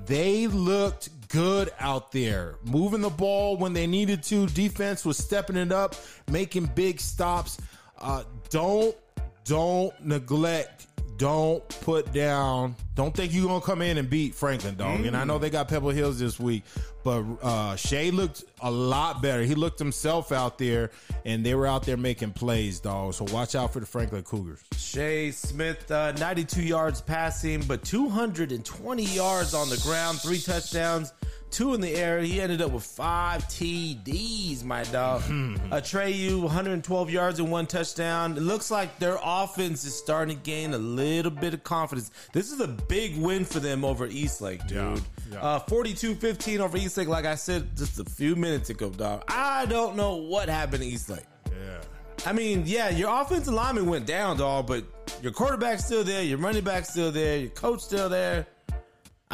[0.06, 4.46] They looked good out there, moving the ball when they needed to.
[4.46, 5.94] Defense was stepping it up,
[6.30, 7.58] making big stops.
[7.98, 8.96] Uh, don't
[9.44, 15.04] don't neglect don't put down don't think you're gonna come in and beat franklin dog.
[15.04, 16.64] And i know they got pebble hills this week
[17.02, 19.42] but uh shay looked a lot better.
[19.42, 20.90] He looked himself out there
[21.24, 23.14] and they were out there making plays dog.
[23.14, 24.62] So watch out for the franklin cougars.
[24.76, 31.12] Shay Smith, uh, 92 yards passing, but 220 yards on the ground, three touchdowns,
[31.54, 32.18] two in the air.
[32.20, 35.22] He ended up with five TDs, my dog.
[35.22, 38.32] Atreyu, 112 yards and one touchdown.
[38.36, 42.10] It looks like their offense is starting to gain a little bit of confidence.
[42.32, 44.76] This is a big win for them over Eastlake, dude.
[44.78, 44.98] Yeah,
[45.32, 45.40] yeah.
[45.40, 49.22] Uh, 42-15 over Eastlake, like I said just a few minutes ago, dog.
[49.28, 51.24] I don't know what happened to Eastlake.
[51.46, 51.78] yeah
[52.26, 54.84] I mean, yeah, your offensive lineman went down, dog, but
[55.22, 58.46] your quarterback's still there, your running back's still there, your coach still there.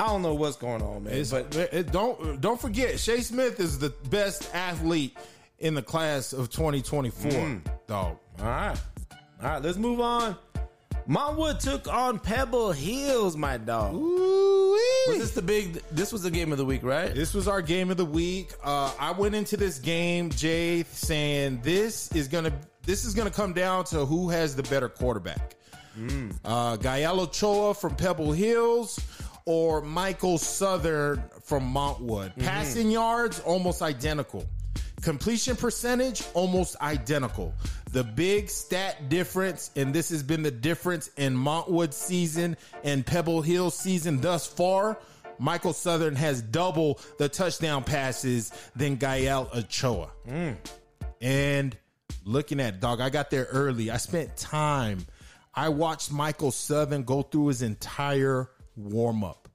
[0.00, 1.12] I don't know what's going on, man.
[1.12, 5.14] It's, but it, don't don't forget Shay Smith is the best athlete
[5.58, 8.80] in the class of 2024 dog all right,
[9.42, 10.36] all right, let's move on.
[11.06, 13.92] Montwood took on Pebble Hills, my dog.
[13.92, 15.82] Was this the big?
[15.90, 17.14] This was the game of the week, right?
[17.14, 18.52] This was our game of the week.
[18.64, 22.52] Uh, I went into this game, Jay, saying this is gonna
[22.84, 25.56] this is gonna come down to who has the better quarterback.
[26.44, 28.98] Uh, Gael Ochoa from Pebble Hills
[29.46, 32.30] or Michael Southern from Montwood.
[32.30, 32.42] Mm-hmm.
[32.42, 34.46] Passing yards almost identical.
[35.02, 37.54] Completion percentage almost identical.
[37.92, 43.42] The big stat difference, and this has been the difference in Montwood season and Pebble
[43.42, 44.98] Hill season thus far.
[45.38, 50.10] Michael Southern has double the touchdown passes than Gael Ochoa.
[50.28, 50.56] Mm.
[51.22, 51.76] And
[52.24, 53.90] looking at dog, I got there early.
[53.90, 55.06] I spent time.
[55.54, 59.48] I watched Michael Southern go through his entire warm up.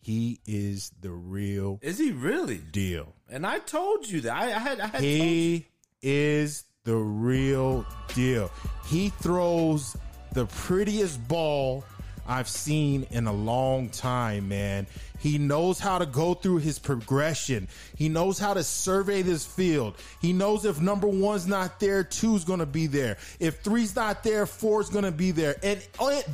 [0.00, 2.58] He is the real Is he really?
[2.58, 3.14] deal.
[3.28, 4.34] And I told you that.
[4.34, 4.80] I, I had.
[4.80, 5.00] I had.
[5.02, 5.66] He
[6.00, 8.50] is the real deal.
[8.86, 9.96] He throws
[10.32, 11.84] the prettiest ball
[12.26, 14.86] I've seen in a long time, man.
[15.18, 17.68] He knows how to go through his progression.
[17.96, 19.96] He knows how to survey this field.
[20.20, 23.16] He knows if number one's not there, two's gonna be there.
[23.40, 25.56] If three's not there, four's gonna be there.
[25.62, 25.84] And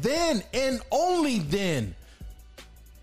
[0.02, 1.94] then, and only then,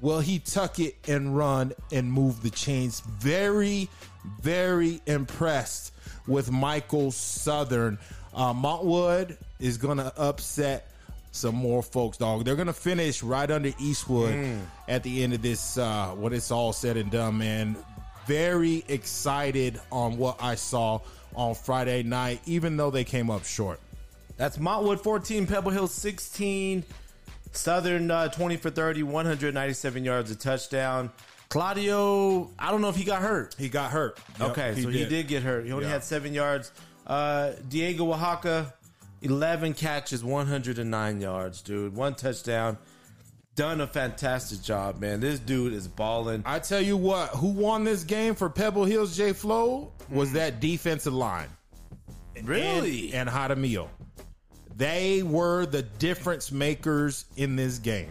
[0.01, 2.99] will he tuck it and run and move the chains.
[3.01, 3.87] Very,
[4.41, 5.93] very impressed
[6.27, 7.97] with Michael Southern.
[8.33, 10.87] Uh, Montwood is going to upset
[11.31, 12.43] some more folks, dog.
[12.43, 16.51] They're going to finish right under Eastwood at the end of this, uh, when it's
[16.51, 17.77] all said and done, man.
[18.25, 20.99] Very excited on what I saw
[21.35, 23.79] on Friday night, even though they came up short.
[24.37, 26.83] That's Montwood 14, Pebble Hill 16,
[27.51, 31.11] Southern uh, 20 for 30, 197 yards, a touchdown.
[31.49, 33.55] Claudio, I don't know if he got hurt.
[33.57, 34.17] He got hurt.
[34.39, 35.65] Yep, Okay, so he did get hurt.
[35.65, 35.91] He only Yeah.
[35.91, 36.71] had seven yards.
[37.05, 38.73] Uh, Diego Oaxaca,
[39.21, 41.93] 11 catches, 109 yards, dude.
[41.95, 42.77] One touchdown.
[43.55, 45.19] Done a fantastic job, man.
[45.19, 46.43] This dude is balling.
[46.45, 50.61] I tell you what, who won this game for Pebble Hills J Flow was that
[50.61, 51.49] defensive line.
[52.43, 53.11] Really?
[53.13, 53.89] And, and Jaramillo.
[54.81, 58.09] They were the difference makers in this game.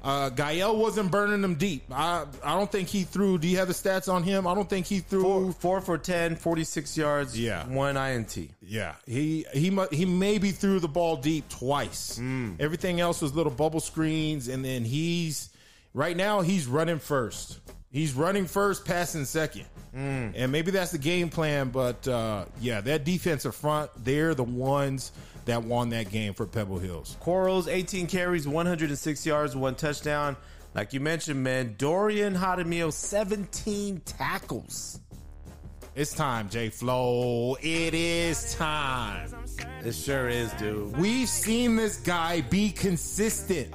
[0.00, 1.82] Uh, Gael wasn't burning them deep.
[1.90, 3.36] I I don't think he threw.
[3.36, 4.46] Do you have the stats on him?
[4.46, 5.22] I don't think he threw.
[5.22, 7.66] Four, four for 10, 46 yards, Yeah.
[7.66, 8.48] one INT.
[8.62, 12.20] Yeah, he he he maybe threw the ball deep twice.
[12.60, 15.50] Everything else was little bubble screens, and then he's
[15.94, 17.58] right now he's running first.
[17.90, 21.70] He's running first, passing second, and maybe that's the game plan.
[21.70, 25.12] But uh, yeah, that defensive front, they're the ones
[25.46, 27.16] that won that game for Pebble Hills.
[27.20, 30.36] Corals, 18 carries, 106 yards, one touchdown.
[30.74, 35.00] Like you mentioned, man, Dorian Jaramillo, 17 tackles.
[35.94, 37.56] It's time, J Flow.
[37.60, 39.34] It is time.
[39.84, 40.96] It sure is, dude.
[40.96, 43.74] We've seen this guy be consistent,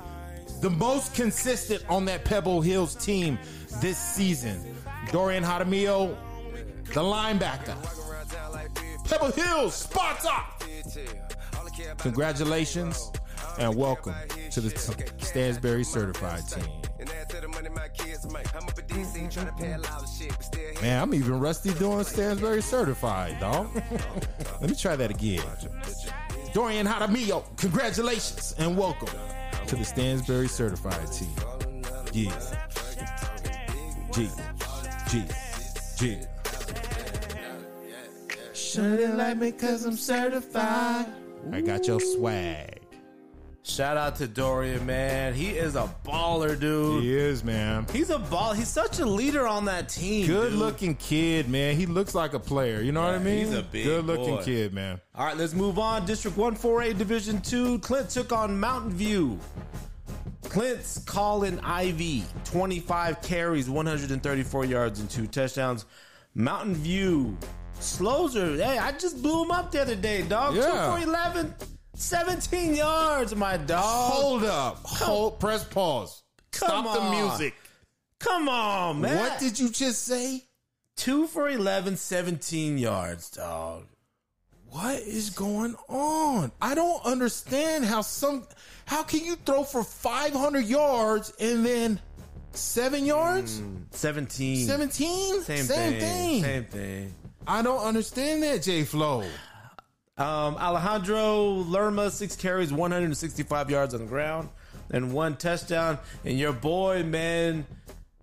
[0.63, 3.37] the most consistent on that Pebble Hills team
[3.81, 4.73] this season.
[5.11, 6.15] Dorian Jaramillo,
[6.85, 7.75] the linebacker.
[9.03, 10.45] Pebble Hills, Sparta!
[11.97, 13.11] Congratulations
[13.59, 14.15] and welcome
[14.51, 14.69] to the
[15.17, 16.63] Stansbury certified team.
[20.81, 23.69] Man, I'm even rusty doing Stansbury certified, dog.
[24.61, 25.43] Let me try that again.
[26.53, 29.09] Dorian Jaramillo, congratulations and welcome
[29.67, 31.29] to the Stansbury Certified Team.
[32.11, 32.31] Yeah.
[34.13, 34.29] G.
[35.09, 35.23] G.
[35.97, 36.19] G.
[38.53, 41.07] Shouldn't like me cause I'm certified.
[41.51, 42.82] I got your swag.
[43.65, 45.33] Shout out to Dorian, man.
[45.33, 47.01] He is a baller, dude.
[47.01, 47.85] He is, man.
[47.93, 48.51] He's a ball.
[48.51, 50.27] He's such a leader on that team.
[50.27, 50.59] Good dude.
[50.59, 51.77] looking kid, man.
[51.77, 52.81] He looks like a player.
[52.81, 53.45] You know what I mean?
[53.45, 54.43] he's a big Good looking boy.
[54.43, 54.99] kid, man.
[55.15, 56.05] All right, let's move on.
[56.05, 57.79] District One Four A Division 2.
[57.79, 59.39] Clint took on Mountain View.
[60.43, 65.85] Clint's Colin Ivy, 25 carries, 134 yards, and two touchdowns.
[66.35, 67.37] Mountain View
[67.79, 68.55] slows her.
[68.57, 70.55] Hey, I just blew him up the other day, dog.
[70.55, 70.95] Yeah.
[70.97, 71.55] 2 for 11,
[72.03, 73.83] 17 yards, my dog.
[74.13, 74.77] Hold up.
[74.83, 75.39] Hold.
[75.39, 76.23] Press pause.
[76.51, 77.11] Come Stop the on.
[77.11, 77.55] music.
[78.19, 79.17] Come on, man.
[79.17, 80.43] What did you just say?
[80.97, 83.85] 2 for 11, 17 yards, dog.
[84.69, 86.51] What is going on?
[86.61, 88.47] I don't understand how some.
[88.85, 91.99] How can you throw for 500 yards and then
[92.51, 93.59] seven yards?
[93.61, 94.65] Mm, 17.
[94.65, 95.41] 17?
[95.43, 95.99] Same, Same thing.
[95.99, 96.43] thing.
[96.43, 97.13] Same thing.
[97.47, 99.23] I don't understand that, J Flow.
[100.15, 104.49] Um, Alejandro Lerma, six carries, 165 yards on the ground,
[104.91, 105.97] and one touchdown.
[106.23, 107.65] And your boy, man,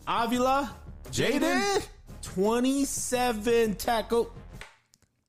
[0.06, 0.72] Avila,
[1.10, 1.86] Jaden?
[2.22, 4.32] 27 tackle.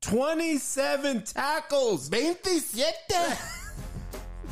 [0.01, 2.09] 27 tackles.
[2.09, 3.37] 27.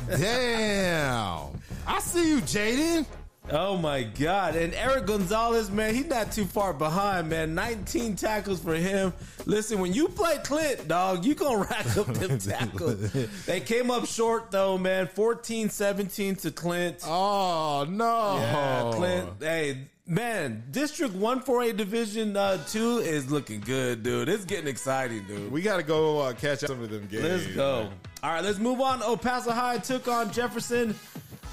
[0.18, 1.60] Damn.
[1.86, 3.06] I see you, Jaden.
[3.52, 4.54] Oh my God.
[4.56, 7.54] And Eric Gonzalez, man, he's not too far behind, man.
[7.54, 9.12] 19 tackles for him.
[9.46, 13.12] Listen, when you play Clint, dog, you gonna rack up them tackles.
[13.46, 15.06] they came up short though, man.
[15.08, 16.98] 14-17 to Clint.
[17.04, 18.36] Oh, no.
[18.36, 19.30] Yeah, Clint.
[19.40, 24.28] Hey, man, District 148 Division uh, 2 is looking good, dude.
[24.28, 25.50] It's getting exciting, dude.
[25.50, 27.22] We got to go uh, catch up some of them games.
[27.24, 27.90] Let's go.
[28.22, 29.02] All right, let's move on.
[29.02, 30.94] El Paso High took on Jefferson.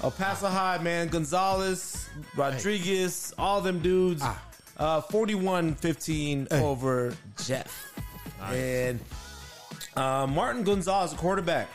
[0.02, 1.08] El Paso High, man.
[1.08, 4.22] Gonzalez, Rodriguez, all them dudes.
[4.76, 7.12] Uh, 41-15 over
[7.44, 7.92] Jeff.
[8.52, 9.00] And
[9.96, 11.68] uh, Martin Gonzalez, quarterback.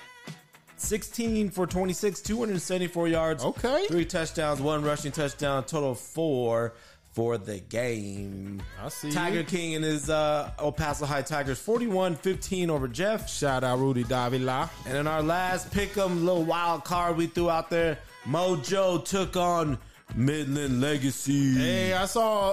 [0.77, 3.43] 16 for 26, 274 yards.
[3.43, 3.85] Okay.
[3.87, 6.73] Three touchdowns, one rushing touchdown, total of four
[7.11, 8.61] for the game.
[8.81, 9.43] I see Tiger you.
[9.43, 13.29] King and his uh, El Paso High Tigers 41 15 over Jeff.
[13.29, 14.69] Shout out Rudy Davila.
[14.85, 19.35] And in our last pick 'em little wild card we threw out there, Mojo took
[19.35, 19.77] on
[20.15, 21.55] Midland Legacy.
[21.55, 22.51] Hey, I saw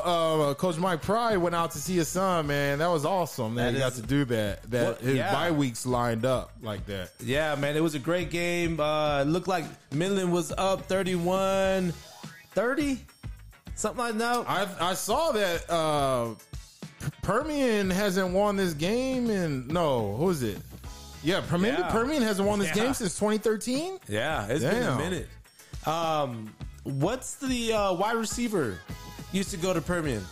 [0.50, 2.78] uh, Coach Mike Pride went out to see his son, man.
[2.78, 3.54] That was awesome.
[3.54, 4.62] That, That he got to do that.
[4.70, 5.32] That Well, his yeah.
[5.32, 7.10] bye weeks lined up like that.
[7.20, 8.80] Yeah, man, it was a great game.
[8.80, 11.92] Uh, looked like Midland was up 31
[12.52, 12.98] 30,
[13.74, 14.44] something like that.
[14.48, 16.34] I I saw that uh,
[17.22, 20.58] Permian hasn't won this game and no, who is it?
[21.22, 21.90] Yeah, Permian, Yeah.
[21.90, 22.84] Permian hasn't won this Yeah.
[22.84, 23.98] game since 2013.
[24.08, 25.28] Yeah, it's been a minute.
[25.86, 26.52] Um,
[26.84, 28.78] what's the uh, wide receiver
[29.32, 30.24] used to go to Permian?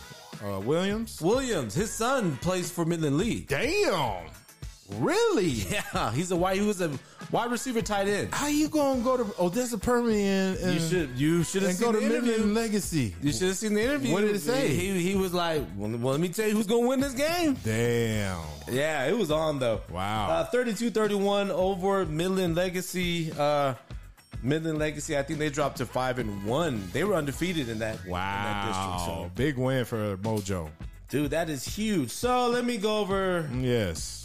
[0.43, 1.21] Uh, Williams.
[1.21, 1.73] Williams.
[1.73, 3.41] His son plays for Midland Lee.
[3.41, 4.27] Damn,
[4.97, 5.65] really?
[5.69, 6.57] Yeah, he's a wide.
[6.57, 6.91] He was a
[7.31, 8.33] wide receiver tight end.
[8.33, 11.91] How you gonna go to Odessa Permian and, You should you should have seen go
[11.91, 12.31] to the interview.
[12.31, 13.15] Midland Legacy?
[13.21, 14.13] You should have seen the interview.
[14.13, 14.69] What did it say?
[14.69, 17.55] He, he was like, well, well, let me tell you who's to win this game.
[17.63, 18.39] Damn.
[18.71, 19.81] Yeah, it was on, though.
[19.91, 20.29] Wow.
[20.29, 23.31] Uh, 32-31 over Midland Legacy.
[23.37, 23.73] Uh,
[24.41, 26.89] Midland Legacy, I think they dropped to 5 and 1.
[26.93, 28.89] They were undefeated in that, in that district.
[28.89, 29.23] Wow.
[29.25, 30.69] So, Big win for Mojo.
[31.09, 32.09] dude, that is huge.
[32.11, 33.49] So let me go over.
[33.59, 34.18] Yes.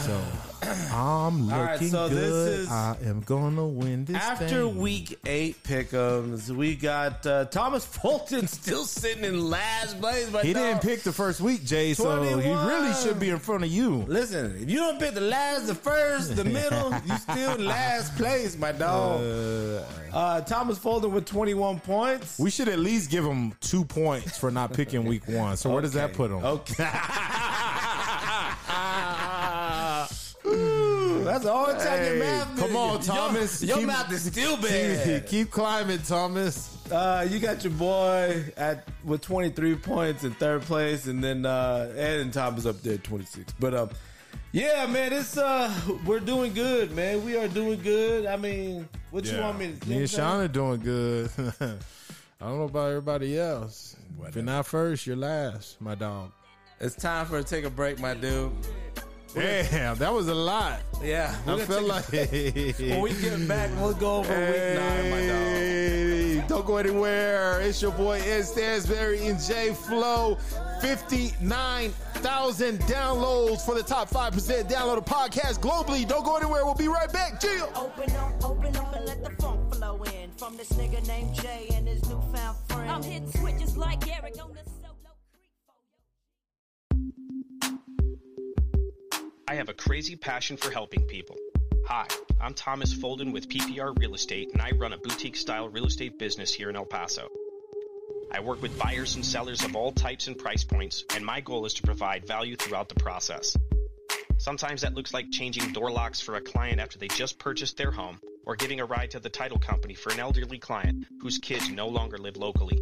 [0.00, 0.20] So
[0.92, 2.16] I'm looking right, so good.
[2.16, 4.16] this is- I am gonna win this.
[4.16, 4.76] After thing.
[4.78, 10.28] week eight pickums, we got uh, Thomas Fulton still sitting in last place.
[10.30, 10.62] But he dog.
[10.62, 14.04] didn't pick the first week, Jay, so he really should be in front of you.
[14.08, 18.16] Listen, if you don't pick the last, the first, the middle, you still in last
[18.16, 19.20] place, my dog.
[20.12, 22.38] Uh, Thomas Folden with 21 points.
[22.38, 25.56] We should at least give him two points for not picking week one.
[25.56, 26.42] So where does that put him?
[26.44, 26.88] Okay.
[31.36, 32.58] That's all it takes Hey, math.
[32.58, 33.62] come on, Thomas.
[33.62, 35.26] Your, Keep- math is still Keep, bad.
[35.26, 36.72] keep climbing, Thomas.
[36.90, 41.92] Uh, you got your boy at with 23 points in third place, and then uh,
[41.96, 43.52] and Thomas up there at 26.
[43.60, 43.90] But um,
[44.52, 45.72] yeah, man, it's uh,
[46.06, 47.24] we're doing good, man.
[47.24, 48.24] We are doing good.
[48.26, 49.88] I mean, what you want me to?
[49.88, 51.28] Me and Sean are doing good.
[51.60, 53.96] I don't know about everybody else.
[54.26, 56.30] If you're not first, you're last, my dog.
[56.80, 58.52] It's time for to take a break, my dude.
[59.36, 60.80] Damn, that was a lot.
[61.02, 65.26] Yeah, I we're feel like when we get back, we'll go over week nine, my
[65.26, 66.48] dog.
[66.48, 67.60] Don't go anywhere.
[67.60, 70.38] It's your boy Ed Stansbury and J Flow.
[70.80, 76.06] 59,000 downloads for the top 5% download a podcast globally.
[76.06, 76.64] Don't go anywhere.
[76.64, 77.40] We'll be right back.
[77.40, 77.70] Chill.
[77.74, 81.68] Open up, open up and let the funk flow in from this nigga named Jay
[81.74, 82.90] and his newfound friend.
[82.90, 84.65] I'm hitting switches like Eric on the
[89.48, 91.36] I have a crazy passion for helping people.
[91.86, 92.08] Hi,
[92.40, 96.18] I'm Thomas Folden with PPR Real Estate, and I run a boutique style real estate
[96.18, 97.28] business here in El Paso.
[98.32, 101.64] I work with buyers and sellers of all types and price points, and my goal
[101.64, 103.56] is to provide value throughout the process.
[104.38, 107.92] Sometimes that looks like changing door locks for a client after they just purchased their
[107.92, 111.70] home, or giving a ride to the title company for an elderly client whose kids
[111.70, 112.80] no longer live locally.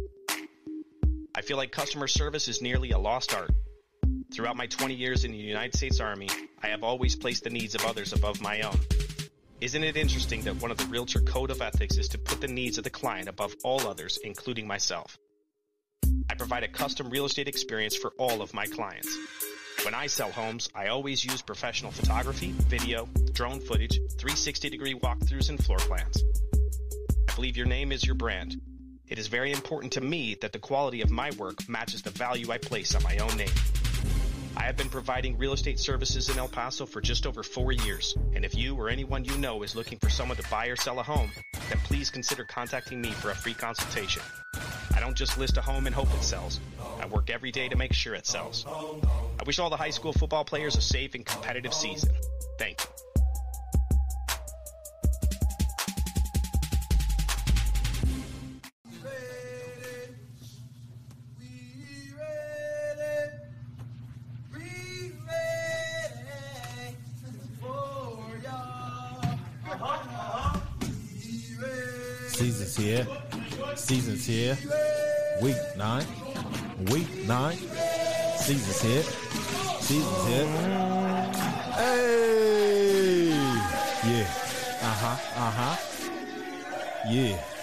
[1.35, 3.51] I feel like customer service is nearly a lost art.
[4.33, 6.29] Throughout my 20 years in the United States Army,
[6.61, 8.79] I have always placed the needs of others above my own.
[9.61, 12.47] Isn't it interesting that one of the Realtor Code of Ethics is to put the
[12.47, 15.17] needs of the client above all others, including myself?
[16.29, 19.15] I provide a custom real estate experience for all of my clients.
[19.83, 25.49] When I sell homes, I always use professional photography, video, drone footage, 360 degree walkthroughs,
[25.49, 26.23] and floor plans.
[27.29, 28.59] I believe your name is your brand.
[29.07, 32.51] It is very important to me that the quality of my work matches the value
[32.51, 33.53] I place on my own name.
[34.57, 38.17] I have been providing real estate services in El Paso for just over four years,
[38.33, 40.99] and if you or anyone you know is looking for someone to buy or sell
[40.99, 41.31] a home,
[41.69, 44.21] then please consider contacting me for a free consultation.
[44.95, 46.59] I don't just list a home and hope it sells.
[46.99, 48.65] I work every day to make sure it sells.
[48.65, 52.13] I wish all the high school football players a safe and competitive season.
[52.57, 53.04] Thank you.
[72.95, 73.07] Here.
[73.75, 74.57] Season's here.
[75.41, 76.05] Week nine.
[76.91, 77.57] Week nine.
[78.37, 79.03] Season's here.
[79.81, 80.47] Season's here.
[81.75, 83.29] Hey.
[84.07, 84.27] Yeah.
[84.81, 85.17] Uh huh.
[85.43, 85.75] Uh huh.
[87.09, 87.54] Yeah.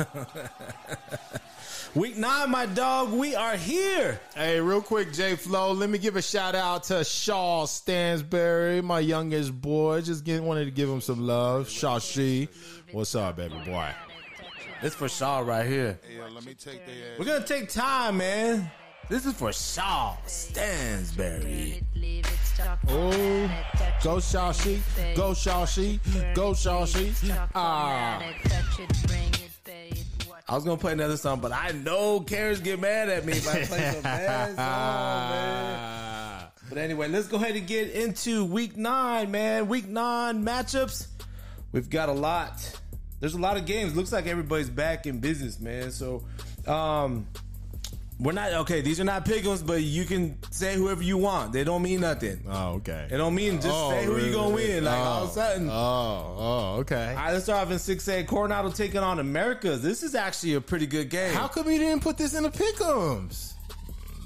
[1.94, 4.20] Week nine, my dog, we are here.
[4.34, 5.72] Hey, real quick, J Flow.
[5.72, 10.00] Let me give a shout out to Shaw Stansbury, my youngest boy.
[10.00, 11.68] Just get, wanted to give him some love.
[11.68, 12.48] Shaw She.
[12.92, 13.88] What's up, baby boy?
[14.82, 15.98] This for Shaw right here.
[16.14, 18.70] Yeah, let me take their We're gonna take time, man.
[19.08, 21.82] This is for Shaw Stansbury.
[22.88, 23.50] Oh,
[24.04, 24.80] go Shaw She.
[25.16, 25.98] Go Shaw She.
[26.34, 27.12] Go Shaw She.
[27.54, 28.22] Ah.
[30.50, 33.46] I was gonna play another song, but I know Karens get mad at me if
[33.48, 36.48] I play some bad song, man.
[36.68, 39.68] But anyway, let's go ahead and get into week nine, man.
[39.68, 41.06] Week nine matchups.
[41.70, 42.80] We've got a lot.
[43.20, 43.94] There's a lot of games.
[43.94, 45.92] Looks like everybody's back in business, man.
[45.92, 46.24] So,
[46.66, 47.28] um,
[48.20, 48.80] we're not okay.
[48.82, 51.52] These are not pickums, but you can say whoever you want.
[51.52, 52.44] They don't mean nothing.
[52.48, 53.08] Oh, okay.
[53.10, 54.84] It don't mean just say who you gonna win.
[54.84, 55.68] Like all of a sudden.
[55.70, 57.10] Oh, oh, okay.
[57.10, 58.26] All right, let's start off in 6A.
[58.26, 59.82] Coronado taking on Americas.
[59.82, 61.32] This is actually a pretty good game.
[61.32, 63.54] How come you didn't put this in the pickums?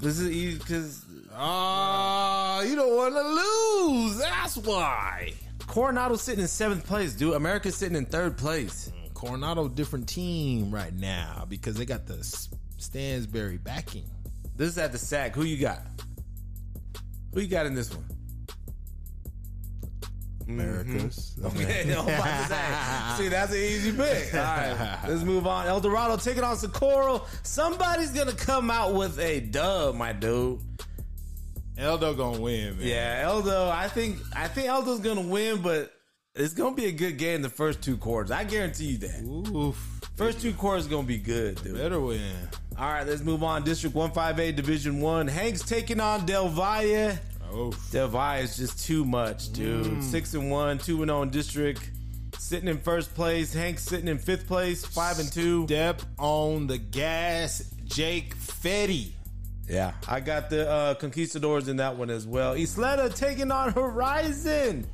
[0.01, 1.05] This is because
[1.37, 4.17] Ah, you don't want to lose.
[4.17, 5.33] That's why.
[5.67, 7.33] Coronado sitting in seventh place, dude.
[7.33, 8.91] America's sitting in third place.
[9.13, 12.23] Coronado different team right now because they got the
[12.85, 14.05] Stansbury backing.
[14.55, 15.35] This is at the sack.
[15.35, 15.81] Who you got?
[17.33, 18.05] Who you got in this one?
[20.47, 21.35] Americas.
[21.39, 21.47] Mm-hmm.
[21.47, 23.23] Okay, no, I'm about to say.
[23.23, 24.33] See, that's an easy pick.
[24.35, 25.65] All right, let's move on.
[25.65, 27.25] El Dorado taking on Socorro.
[27.41, 30.59] Somebody's gonna come out with a dub, my dude.
[31.77, 32.87] Eldo gonna win, man.
[32.87, 33.69] Yeah, Eldo.
[33.69, 35.91] I think I think Eldo's gonna win, but
[36.35, 38.31] it's gonna be a good game the first two quarters.
[38.31, 39.23] I guarantee you that.
[39.23, 40.01] Oof.
[40.15, 41.75] First two quarters gonna be good, dude.
[41.75, 42.21] Better win.
[42.77, 43.63] All right, let's move on.
[43.63, 45.27] District 158, Division 1.
[45.29, 47.17] Hank's taking on Del Valle.
[47.49, 50.03] Oh, Del Valle is just too much, dude.
[50.03, 51.89] 6 and 1, 2 and 0 in district.
[52.37, 53.53] Sitting in first place.
[53.53, 55.65] Hank's sitting in fifth place, 5 and 2.
[55.67, 59.11] step on the gas, Jake Fetty.
[59.69, 62.55] Yeah, I got the uh, Conquistadors in that one as well.
[62.55, 64.85] Ysleta taking on Horizon.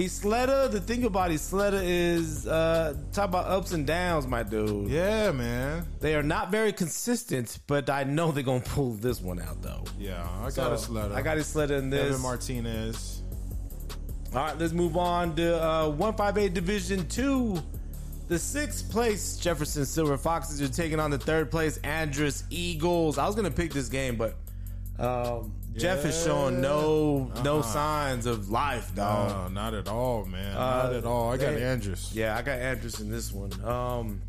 [0.00, 4.88] Ysleta, the thing about Ysleta is, uh, talk about ups and downs, my dude.
[4.88, 5.86] Yeah, man.
[6.00, 9.60] They are not very consistent, but I know they're going to pull this one out,
[9.60, 9.84] though.
[9.98, 11.14] Yeah, I got So, a Slater.
[11.14, 12.08] I got Ysleta in this.
[12.08, 13.22] Evan Martinez.
[14.32, 17.62] All right, let's move on to uh, 158 Division 2.
[18.28, 23.18] The sixth place Jefferson Silver Foxes are taking on the third place Andress Eagles.
[23.18, 24.36] I was going to pick this game, but
[24.98, 29.52] um, Jeff is showing no no signs of life, dog.
[29.52, 30.56] No, not at all, man.
[30.56, 31.32] Uh, not at all.
[31.32, 32.14] I got they- Andress.
[32.14, 33.52] Yeah, I got Andress in this one.
[33.64, 34.20] Um,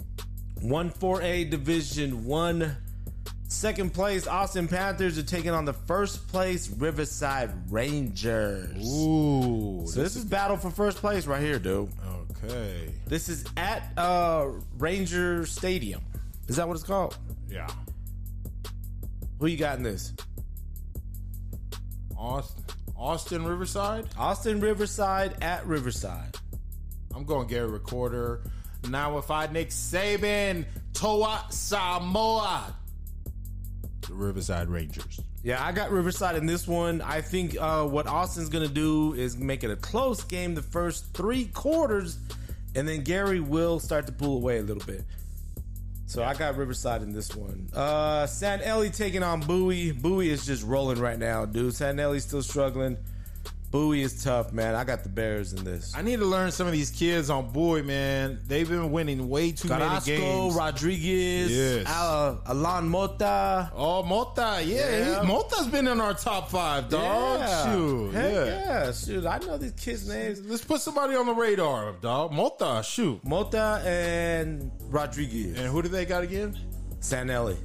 [0.62, 2.76] one four A Division One,
[3.47, 8.78] second place Austin Panthers are taking on the first place Riverside Rangers.
[8.78, 9.84] Ooh.
[9.88, 11.89] So this is battle for first place right here, dude.
[12.43, 12.89] Okay.
[13.08, 14.47] This is at uh
[14.78, 16.02] Ranger Stadium.
[16.47, 17.18] Is that what it's called?
[17.49, 17.68] Yeah.
[19.39, 20.14] Who you got in this?
[22.22, 22.63] Austin,
[22.95, 24.07] Austin Riverside.
[24.15, 26.38] Austin Riverside at Riverside.
[27.15, 28.41] I'm going Gary Recorder.
[28.89, 32.76] Now if I Nick Saban, Toa Samoa.
[34.07, 35.19] The Riverside Rangers.
[35.43, 37.01] Yeah, I got Riverside in this one.
[37.01, 40.61] I think uh, what Austin's going to do is make it a close game the
[40.61, 42.19] first three quarters,
[42.76, 45.03] and then Gary will start to pull away a little bit.
[46.12, 47.70] So I got Riverside in this one.
[47.74, 48.59] Uh, San
[48.89, 49.93] taking on Bowie.
[49.93, 51.74] Bowie is just rolling right now, dude.
[51.74, 52.97] San still struggling.
[53.72, 54.76] Bowie is tough, man.
[54.76, 55.93] I got the Bears in this.
[55.95, 58.41] I need to learn some of these kids on boy, man.
[58.45, 60.55] They've been winning way too many Carrasco, games.
[60.55, 61.86] Rodriguez, Yes.
[61.88, 63.72] Al- Alan Mota.
[63.74, 65.22] Oh, Mota, yeah, Yeah.
[65.22, 67.39] He, Mota's been in our top five, dog.
[67.39, 67.72] Yeah.
[67.74, 68.45] Shoot, Heck yeah.
[68.45, 68.91] yeah.
[68.91, 70.41] Shoot, I know these kids' names.
[70.45, 72.34] Let's put somebody on the radar, dog.
[72.34, 73.24] Mota, shoot.
[73.24, 75.57] Mota and Rodriguez.
[75.57, 76.57] And who do they got again?
[76.99, 77.55] Sanelli.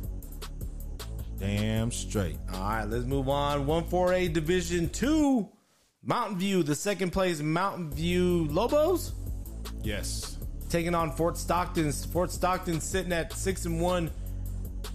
[1.41, 2.39] Damn straight.
[2.55, 3.67] All right, let's move on.
[3.67, 5.49] 148 Division 2.
[6.07, 9.13] Mountain View, the second place Mountain View Lobos
[9.83, 10.39] Yes.
[10.69, 11.91] taking on Fort Stockton.
[11.93, 14.11] Fort Stockton sitting at 6 and 1.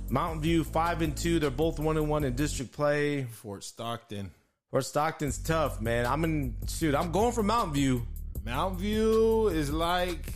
[0.09, 1.39] Mountain View 5 and 2.
[1.39, 3.23] They're both 1 and 1 in district play.
[3.25, 4.31] Fort Stockton.
[4.69, 6.05] Fort Stockton's tough, man.
[6.05, 8.07] I'm in shoot, I'm going for Mountain View.
[8.45, 10.33] Mountain View is like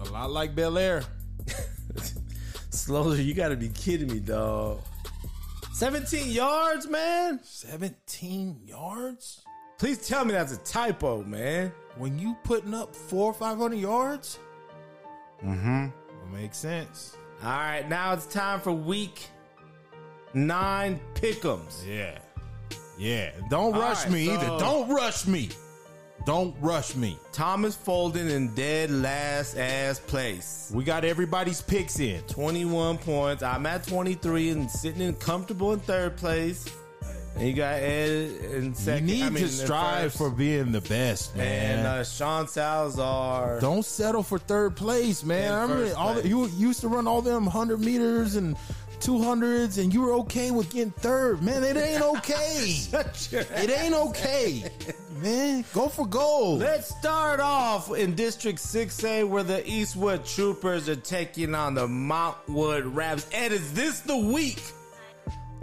[0.00, 1.02] a lot like Bel Air.
[2.70, 4.80] Slowly, you got to be kidding me, dog.
[5.74, 7.40] 17 yards, man.
[7.42, 9.42] 17 yards?
[9.82, 11.72] Please tell me that's a typo, man.
[11.96, 14.38] When you putting up four or five hundred yards?
[15.44, 15.86] Mm-hmm.
[15.86, 17.16] It makes sense.
[17.42, 19.26] All right, now it's time for week
[20.34, 21.84] nine pickums.
[21.84, 22.16] Yeah.
[22.96, 23.32] Yeah.
[23.50, 24.46] Don't All rush right, me so- either.
[24.60, 25.48] Don't rush me.
[26.26, 27.18] Don't rush me.
[27.32, 30.70] Thomas Folden in dead last ass place.
[30.72, 32.22] We got everybody's picks in.
[32.28, 33.42] 21 points.
[33.42, 36.68] I'm at 23 and sitting in comfortable in third place.
[37.34, 41.34] And you got Ed in You need I mean, to strive for being the best,
[41.36, 41.78] man.
[41.78, 43.58] And uh, Sean Salazar.
[43.60, 45.52] Don't settle for third place, man.
[45.52, 48.56] I remember all the, you used to run all them hundred meters and
[49.00, 51.42] two hundreds, and you were okay with getting third.
[51.42, 52.76] Man, it ain't okay.
[52.92, 54.70] it ain't okay,
[55.20, 55.64] man.
[55.72, 56.60] Go for gold.
[56.60, 62.94] Let's start off in District 6A where the Eastwood Troopers are taking on the Montwood
[62.94, 64.62] Rams And is this the week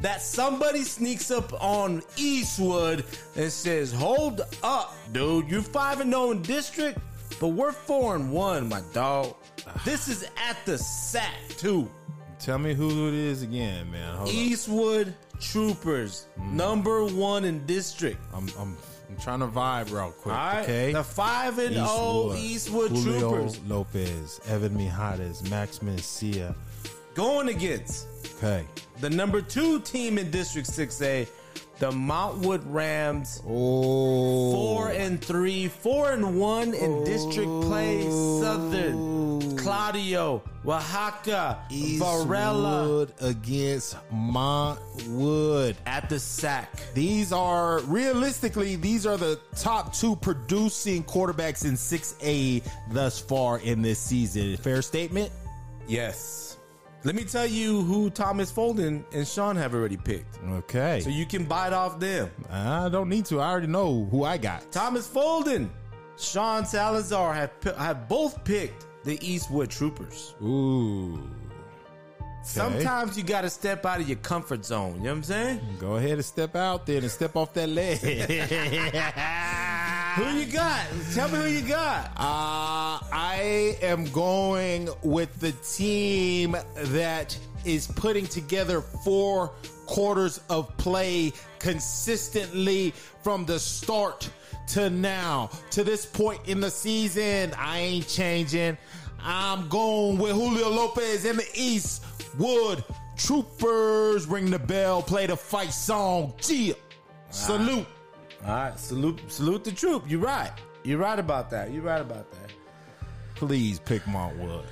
[0.01, 6.31] that somebody sneaks up on Eastwood and says, Hold up, dude, you're 5 and 0
[6.31, 6.99] in district,
[7.39, 9.35] but we're 4 and 1, my dog.
[9.85, 11.89] This is at the sack, too.
[12.39, 14.15] Tell me who it is again, man.
[14.15, 14.29] Hold.
[14.29, 16.51] Eastwood Troopers, mm.
[16.53, 18.19] number one in district.
[18.33, 18.75] I'm, I'm
[19.09, 20.35] I'm trying to vibe real quick.
[20.35, 20.93] All right, Okay.
[20.93, 23.59] the 5 and 0 Eastwood Julio Troopers.
[23.67, 26.55] Lopez, Evan Mijares, Max Mencia.
[27.15, 28.65] going against Okay.
[28.99, 31.27] The number two team in District 6A,
[31.79, 33.41] the Montwood Rams.
[33.47, 34.51] Oh.
[34.51, 38.01] Four and three, four and one in district play.
[38.41, 39.55] Southern, oh.
[39.57, 45.77] Claudio, Oaxaca, Varela against Montwood.
[45.85, 46.69] at the sack.
[46.93, 53.81] These are realistically, these are the top two producing quarterbacks in 6A thus far in
[53.81, 54.57] this season.
[54.57, 55.31] Fair statement?
[55.87, 56.48] Yes.
[57.03, 60.37] Let me tell you who Thomas Folden and Sean have already picked.
[60.49, 60.99] Okay.
[60.99, 62.29] So you can bite off them.
[62.49, 63.39] I don't need to.
[63.39, 64.69] I already know who I got.
[64.71, 65.69] Thomas Folden,
[66.17, 70.35] Sean Salazar have, have both picked the Eastwood Troopers.
[70.43, 71.21] Ooh.
[72.43, 74.95] Sometimes you got to step out of your comfort zone.
[74.95, 75.61] You know what I'm saying?
[75.79, 77.99] Go ahead and step out there and step off that leg.
[80.15, 80.85] Who you got?
[81.13, 82.07] Tell me who you got.
[82.17, 89.51] Uh, I am going with the team that is putting together four
[89.85, 94.29] quarters of play consistently from the start
[94.69, 95.49] to now.
[95.71, 98.77] To this point in the season, I ain't changing.
[99.21, 102.03] I'm going with Julio Lopez in the East
[102.37, 102.83] Wood
[103.15, 104.27] Troopers.
[104.27, 106.33] Ring the bell, play the fight song.
[106.39, 106.73] Gia.
[107.29, 107.85] Salute.
[108.45, 110.03] All right, salute, salute the troop.
[110.07, 110.51] You're right.
[110.83, 111.71] You're right about that.
[111.71, 112.51] You're right about that.
[113.35, 114.65] Please pick Montwood.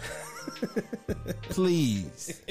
[1.50, 2.42] Please.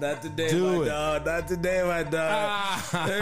[0.00, 0.86] Not today, Do my it.
[0.86, 1.26] dog.
[1.26, 2.12] Not today, my dog.
[2.14, 3.04] Ah.
[3.06, 3.20] There's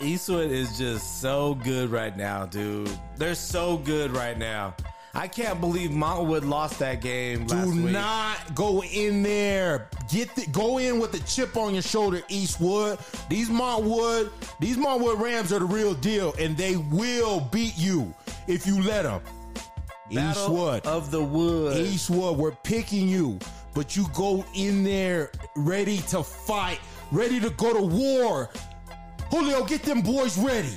[0.00, 0.10] no way.
[0.12, 2.90] Eastwood is just so good right now, dude.
[3.16, 4.74] They're so good right now.
[5.16, 7.92] I can't believe Montwood lost that game last Do week.
[7.92, 9.88] not go in there.
[10.10, 12.98] Get the, go in with a chip on your shoulder, Eastwood.
[13.28, 18.12] These Montwood, these Montwood Rams are the real deal, and they will beat you
[18.48, 19.20] if you let them.
[20.12, 21.76] Battle Eastwood, of the Wood.
[21.76, 23.38] Eastwood, we're picking you,
[23.72, 26.80] but you go in there ready to fight,
[27.12, 28.50] ready to go to war.
[29.30, 30.74] Julio, get them boys ready.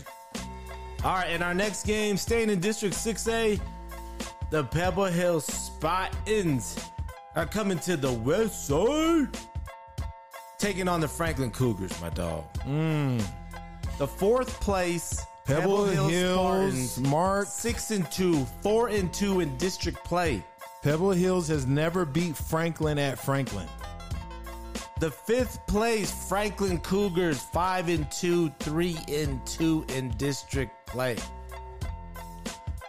[1.04, 3.60] All right, in our next game, staying in District 6A,
[4.50, 6.78] the Pebble Hill Spartans
[7.36, 9.28] are coming to the west side,
[10.58, 12.45] taking on the Franklin Cougars, my dog.
[13.98, 15.54] The fourth place Hmm.
[15.54, 17.48] Pebble, Hills, Spartans, Mark.
[17.48, 20.43] six and two, four and two in district play.
[20.84, 23.66] Pebble Hills has never beat Franklin at Franklin.
[25.00, 31.16] The fifth place Franklin Cougars, five and two, three and two in district play.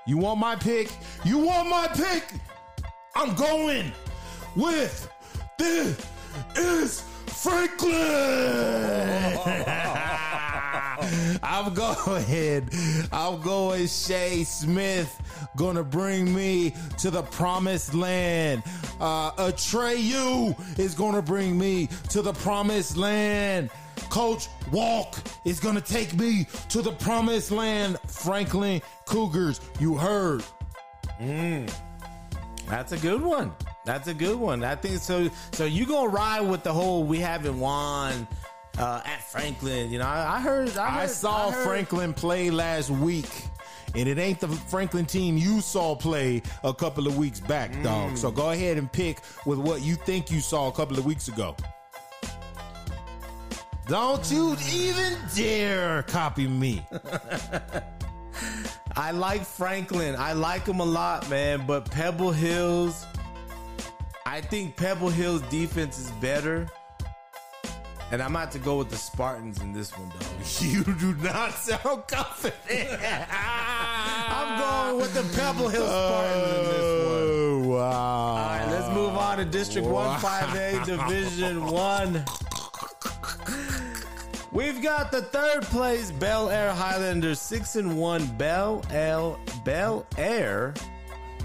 [0.09, 0.91] You want my pick?
[1.23, 2.33] You want my pick?
[3.15, 3.93] I'm going
[4.57, 5.07] with
[5.59, 6.03] this
[6.57, 7.93] is Franklin.
[11.43, 12.71] I'm going.
[13.13, 13.87] I'm going.
[13.87, 15.15] Shay Smith
[15.57, 18.63] gonna bring me to the promised land.
[18.99, 23.69] Uh, Atreyu is gonna bring me to the promised land.
[24.11, 27.99] Coach Walk is gonna take me to the promised land.
[28.07, 30.43] Franklin Cougars, you heard.
[32.69, 33.53] That's a good one.
[33.85, 34.63] That's a good one.
[34.63, 35.31] I think so.
[35.53, 38.29] So you gonna ride with the whole we haven't won
[38.79, 39.91] uh, at Franklin?
[39.91, 40.77] You know, I, I heard.
[40.77, 43.31] I, I saw I heard- Franklin play last week,
[43.95, 48.13] and it ain't the Franklin team you saw play a couple of weeks back, dog.
[48.13, 48.19] Mm.
[48.19, 51.29] So go ahead and pick with what you think you saw a couple of weeks
[51.29, 51.57] ago.
[53.89, 56.87] Don't you even dare copy me.
[58.95, 60.15] I like Franklin.
[60.15, 61.65] I like him a lot, man.
[61.67, 63.07] But Pebble Hills,
[64.27, 66.69] I think Pebble Hills defense is better.
[68.11, 70.19] And I'm about to go with the Spartans in this one, dog.
[70.61, 72.61] You do not sound confident.
[73.31, 77.65] I'm going with the Pebble Hills Spartans in this oh, one.
[77.65, 77.81] Oh wow!
[77.81, 80.19] All right, let's move on to District Wow.
[80.21, 82.25] 158, Division 1.
[84.59, 90.75] We've got the third place Bel Air Highlanders 6 and 1 Bel L Bel Air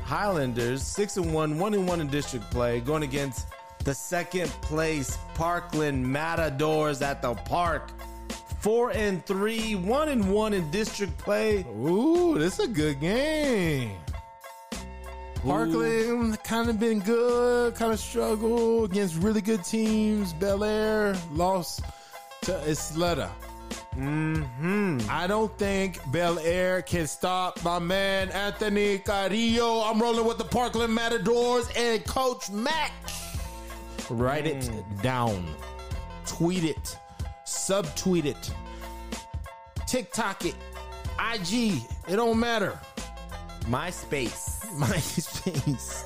[0.02, 3.50] Highlanders 6 and 1 1 and 1 in district play going against
[3.84, 7.92] the second place Parkland Matadors at the park
[8.62, 13.92] 4 and 3 1 and 1 in district play Ooh, this is a good game.
[15.36, 20.34] Parkland kind of been good, kind of struggled against really good teams.
[20.34, 21.84] Bel Air lost
[22.44, 23.30] to Ysleta.
[23.96, 25.00] Mm-hmm.
[25.10, 29.82] I don't think Bel Air can stop my man Anthony Carrillo.
[29.82, 32.92] I'm rolling with the Parkland Matadors and Coach Mac.
[34.10, 34.70] Write it
[35.02, 35.46] down,
[36.26, 36.98] tweet it,
[37.46, 38.52] subtweet it,
[39.88, 40.56] TikTok it,
[41.34, 41.82] IG.
[42.10, 42.78] It don't matter.
[43.66, 46.04] MySpace MySpace.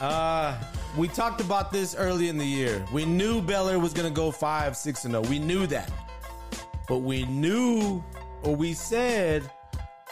[0.00, 0.56] Uh,
[0.96, 2.84] we talked about this early in the year.
[2.92, 5.24] We knew Bel Air was going to go 5 6 and 0.
[5.24, 5.90] We knew that.
[6.88, 8.02] But we knew,
[8.42, 9.50] or we said,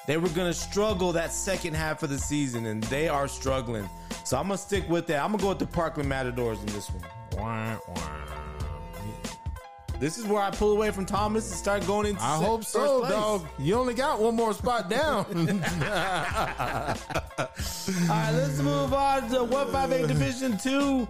[0.06, 3.88] they were going to struggle that second half of the season, and they are struggling.
[4.24, 5.22] So I'm going to stick with that.
[5.22, 8.39] I'm going to go with the Parkland Matadors in this one.
[10.00, 13.00] This is where I pull away from Thomas and start going into I hope so,
[13.00, 13.12] place.
[13.12, 13.46] dog.
[13.58, 15.26] You only got one more spot down.
[15.36, 15.36] All
[18.08, 21.06] right, let's move on to 158 Division 2.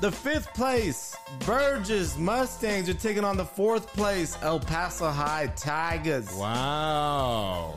[0.00, 6.30] The fifth place, Burgess Mustangs are taking on the fourth place, El Paso High Tigers.
[6.34, 7.74] wow.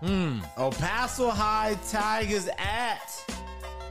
[0.00, 0.40] Hmm.
[0.58, 3.24] El Paso High Tigers at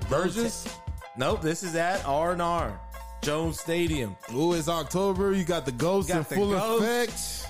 [0.08, 0.78] Burgess?
[1.18, 2.80] Nope, this is at R&R,
[3.24, 4.16] Jones Stadium.
[4.36, 5.34] Ooh, it's October.
[5.34, 6.84] You got the ghost Got in the full Ghost.
[6.84, 7.48] effect.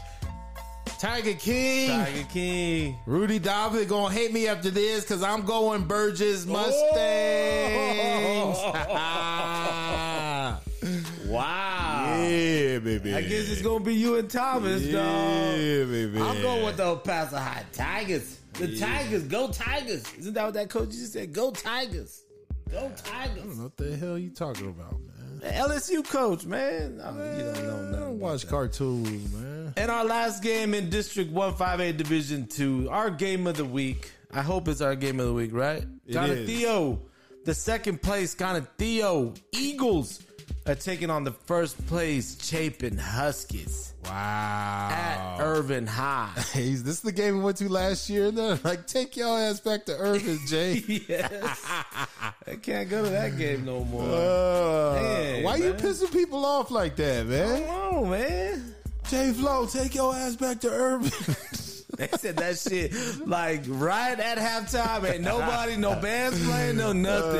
[0.99, 1.89] Tiger King.
[1.89, 2.95] Tiger King.
[3.05, 6.51] Rudy David gonna hate me after this because I'm going Burgess oh!
[6.53, 6.93] Mustangs.
[11.33, 12.17] Wow.
[12.19, 13.13] yeah, baby.
[13.15, 14.89] I guess it's going to be you and Thomas, though.
[15.55, 15.89] yeah, dog.
[15.89, 16.19] baby.
[16.21, 18.39] I'm going with the El Paso High Tigers.
[18.53, 20.03] The Tigers, go Tigers.
[20.19, 21.33] Isn't that what that coach just said?
[21.33, 22.21] Go Tigers.
[22.69, 23.11] Go Tigers.
[23.11, 25.12] I don't know what the hell you talking about, man?
[25.51, 27.01] LSU coach, man.
[27.03, 27.91] I mean, you don't know I nothing.
[27.99, 29.73] don't watch cartoons, man.
[29.77, 33.65] And our last game in District One Five A Division 2, our game of the
[33.65, 34.11] week.
[34.31, 35.83] I hope it's our game of the week, right?
[36.07, 36.45] It.
[36.47, 37.01] Theo.
[37.45, 40.21] The second place, kind of Theo Eagles
[40.65, 44.89] are taking on the first place Chapin Huskies Wow.
[44.91, 46.31] at Irvin High.
[46.53, 48.31] Hey, this is the game we went to last year.
[48.31, 50.83] Like, take your ass back to Irvin, Jay.
[51.07, 51.61] yes.
[52.47, 54.03] I can't go to that game no more.
[54.03, 57.63] Uh, why you pissing people off like that, man?
[57.65, 58.75] Come on, man.
[59.09, 61.11] Jay Flo, take your ass back to Irvin.
[61.95, 62.91] They said that shit
[63.27, 65.07] like right at halftime.
[65.07, 67.33] Ain't nobody, no bands playing, no nothing.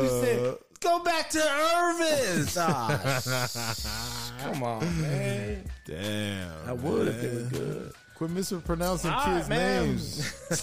[0.00, 2.58] They said, go back to Irvin's.
[4.34, 5.64] Ah, come on, man.
[5.86, 6.50] Damn.
[6.66, 7.92] I would if it was good.
[8.16, 10.32] Quit mispronouncing All kids' right, names.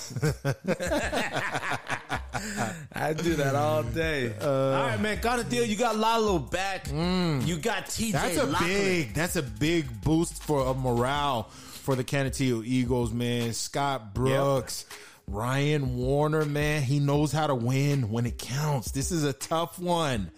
[2.93, 4.33] I do that all day.
[4.41, 5.19] all right, man.
[5.21, 5.65] Got a deal.
[5.65, 6.87] You got Lalo back.
[6.89, 8.11] You got TJ.
[8.11, 9.13] That's a big.
[9.13, 13.53] That's a big boost for a morale for the Canutillo Eagles, man.
[13.53, 14.85] Scott Brooks,
[15.31, 16.81] Ryan Warner, man.
[16.81, 18.91] He knows how to win when it counts.
[18.91, 20.31] This is a tough one.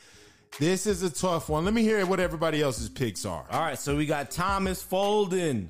[0.59, 1.63] This is a tough one.
[1.63, 3.45] Let me hear what everybody else's picks are.
[3.49, 5.69] All right, so we got Thomas Folden,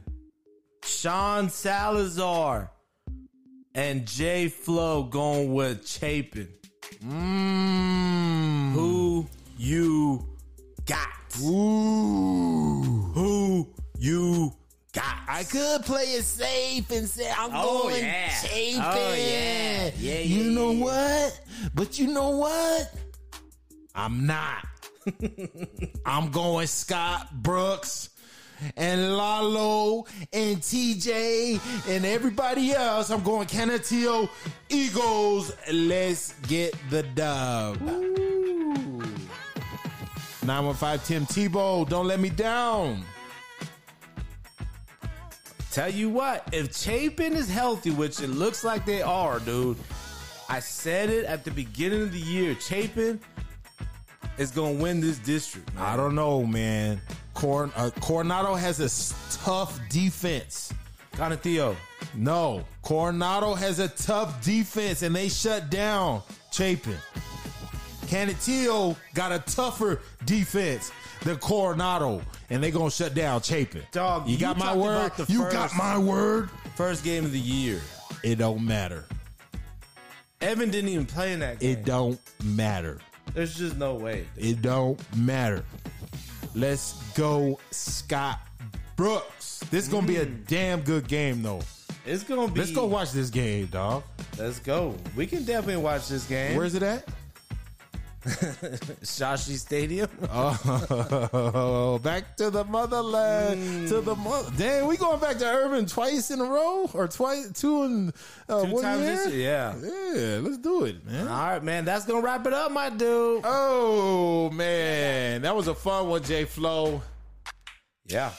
[0.83, 2.71] Sean Salazar,
[3.75, 6.49] and Jay Flo going with Chapin.
[7.03, 8.71] Mmm.
[8.73, 10.25] Who you
[10.85, 11.07] got?
[11.43, 12.81] Ooh.
[13.13, 14.53] Who you
[14.93, 15.15] got?
[15.27, 18.29] I could play it safe and say I'm Oh, going yeah.
[18.29, 18.81] Chapin.
[18.83, 19.91] Oh, yeah.
[19.97, 20.83] Yeah, You yeah, know yeah.
[20.83, 21.41] what?
[21.73, 22.93] But you know what?
[23.95, 24.65] I'm not.
[26.05, 28.09] I'm going Scott Brooks
[28.77, 33.09] and Lalo and TJ and everybody else.
[33.09, 34.29] I'm going Canutillo
[34.69, 35.51] Eagles.
[35.71, 37.81] Let's get the dub.
[40.43, 43.03] 915 Tim Tebow, don't let me down.
[45.71, 49.77] Tell you what, if Chapin is healthy, which it looks like they are, dude,
[50.49, 52.57] I said it at the beginning of the year.
[52.59, 53.21] Chapin
[54.37, 55.73] is going to win this district.
[55.73, 55.83] Man.
[55.83, 56.99] I don't know, man.
[57.35, 60.73] Cor- uh, Coronado has a tough defense.
[61.13, 61.77] Canutillo.
[62.15, 66.97] No, Coronado has a tough defense, and they shut down Chapin.
[68.11, 70.91] Canutillo got a tougher defense
[71.21, 73.83] than Coronado, and they gonna shut down Chapin.
[73.93, 75.13] Dog, you you got my word.
[75.29, 76.49] You first- got my word.
[76.75, 77.79] First game of the year.
[78.21, 79.05] It don't matter.
[80.41, 81.71] Evan didn't even play in that game.
[81.71, 82.99] It don't matter.
[83.33, 84.27] There's just no way.
[84.35, 85.63] It don't matter.
[86.53, 88.39] Let's go, Scott
[88.97, 89.59] Brooks.
[89.71, 90.47] This is gonna be a mm.
[90.47, 91.61] damn good game, though.
[92.05, 92.59] It's going to be.
[92.59, 94.03] Let's go watch this game, dog.
[94.37, 94.95] Let's go.
[95.15, 96.57] We can definitely watch this game.
[96.57, 97.07] Where's it at?
[98.23, 100.09] Shashi Stadium?
[101.53, 104.51] Oh, back to the motherland, to the mother.
[104.57, 108.13] Damn, we going back to Urban twice in a row, or twice, two in
[108.49, 109.15] uh, Two one times year?
[109.15, 109.75] this year, yeah.
[109.81, 111.27] Yeah, let's do it, man.
[111.27, 111.85] All right, man.
[111.85, 113.41] That's going to wrap it up, my dude.
[113.43, 117.01] Oh man, that was a fun one, J Flow.
[118.07, 118.31] Yeah.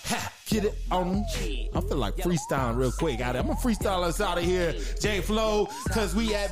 [0.49, 1.25] Get it on.
[1.35, 3.23] I feel like freestyling real quick.
[3.23, 6.51] I'm gonna freestyle us out of here, J Flow, cause we at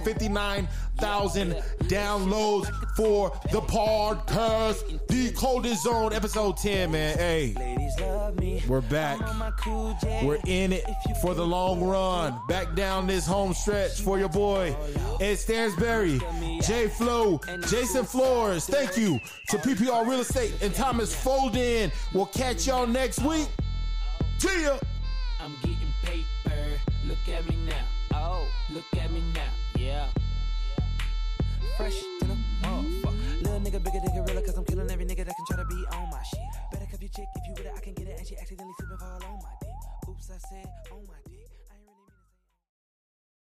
[0.99, 1.53] 59,000
[1.89, 2.67] downloads
[2.97, 5.07] for the podcast.
[5.09, 7.17] The coldest zone, episode 10, man.
[7.17, 8.63] Hey, Ladies love me.
[8.69, 9.21] we're back.
[9.23, 10.23] I'm my cool J.
[10.25, 10.85] We're in it
[11.23, 12.39] for the long run.
[12.49, 14.77] Back down this home stretch for your boy,
[15.21, 16.21] Ed Stansbury,
[16.63, 18.67] J Flow, Jason Flores.
[18.67, 21.91] Thank you to PPR Real Estate and Thomas Folden.
[22.13, 23.49] We'll catch y'all next week.
[24.39, 24.79] See ya.
[25.41, 26.79] I'm getting paper.
[27.07, 27.85] Look at me now.
[28.15, 29.43] Oh, look at me now.
[29.77, 30.07] Yeah.
[31.81, 33.41] Fresh to the motherfucker.
[33.41, 34.25] Little nigga, bigger than I'm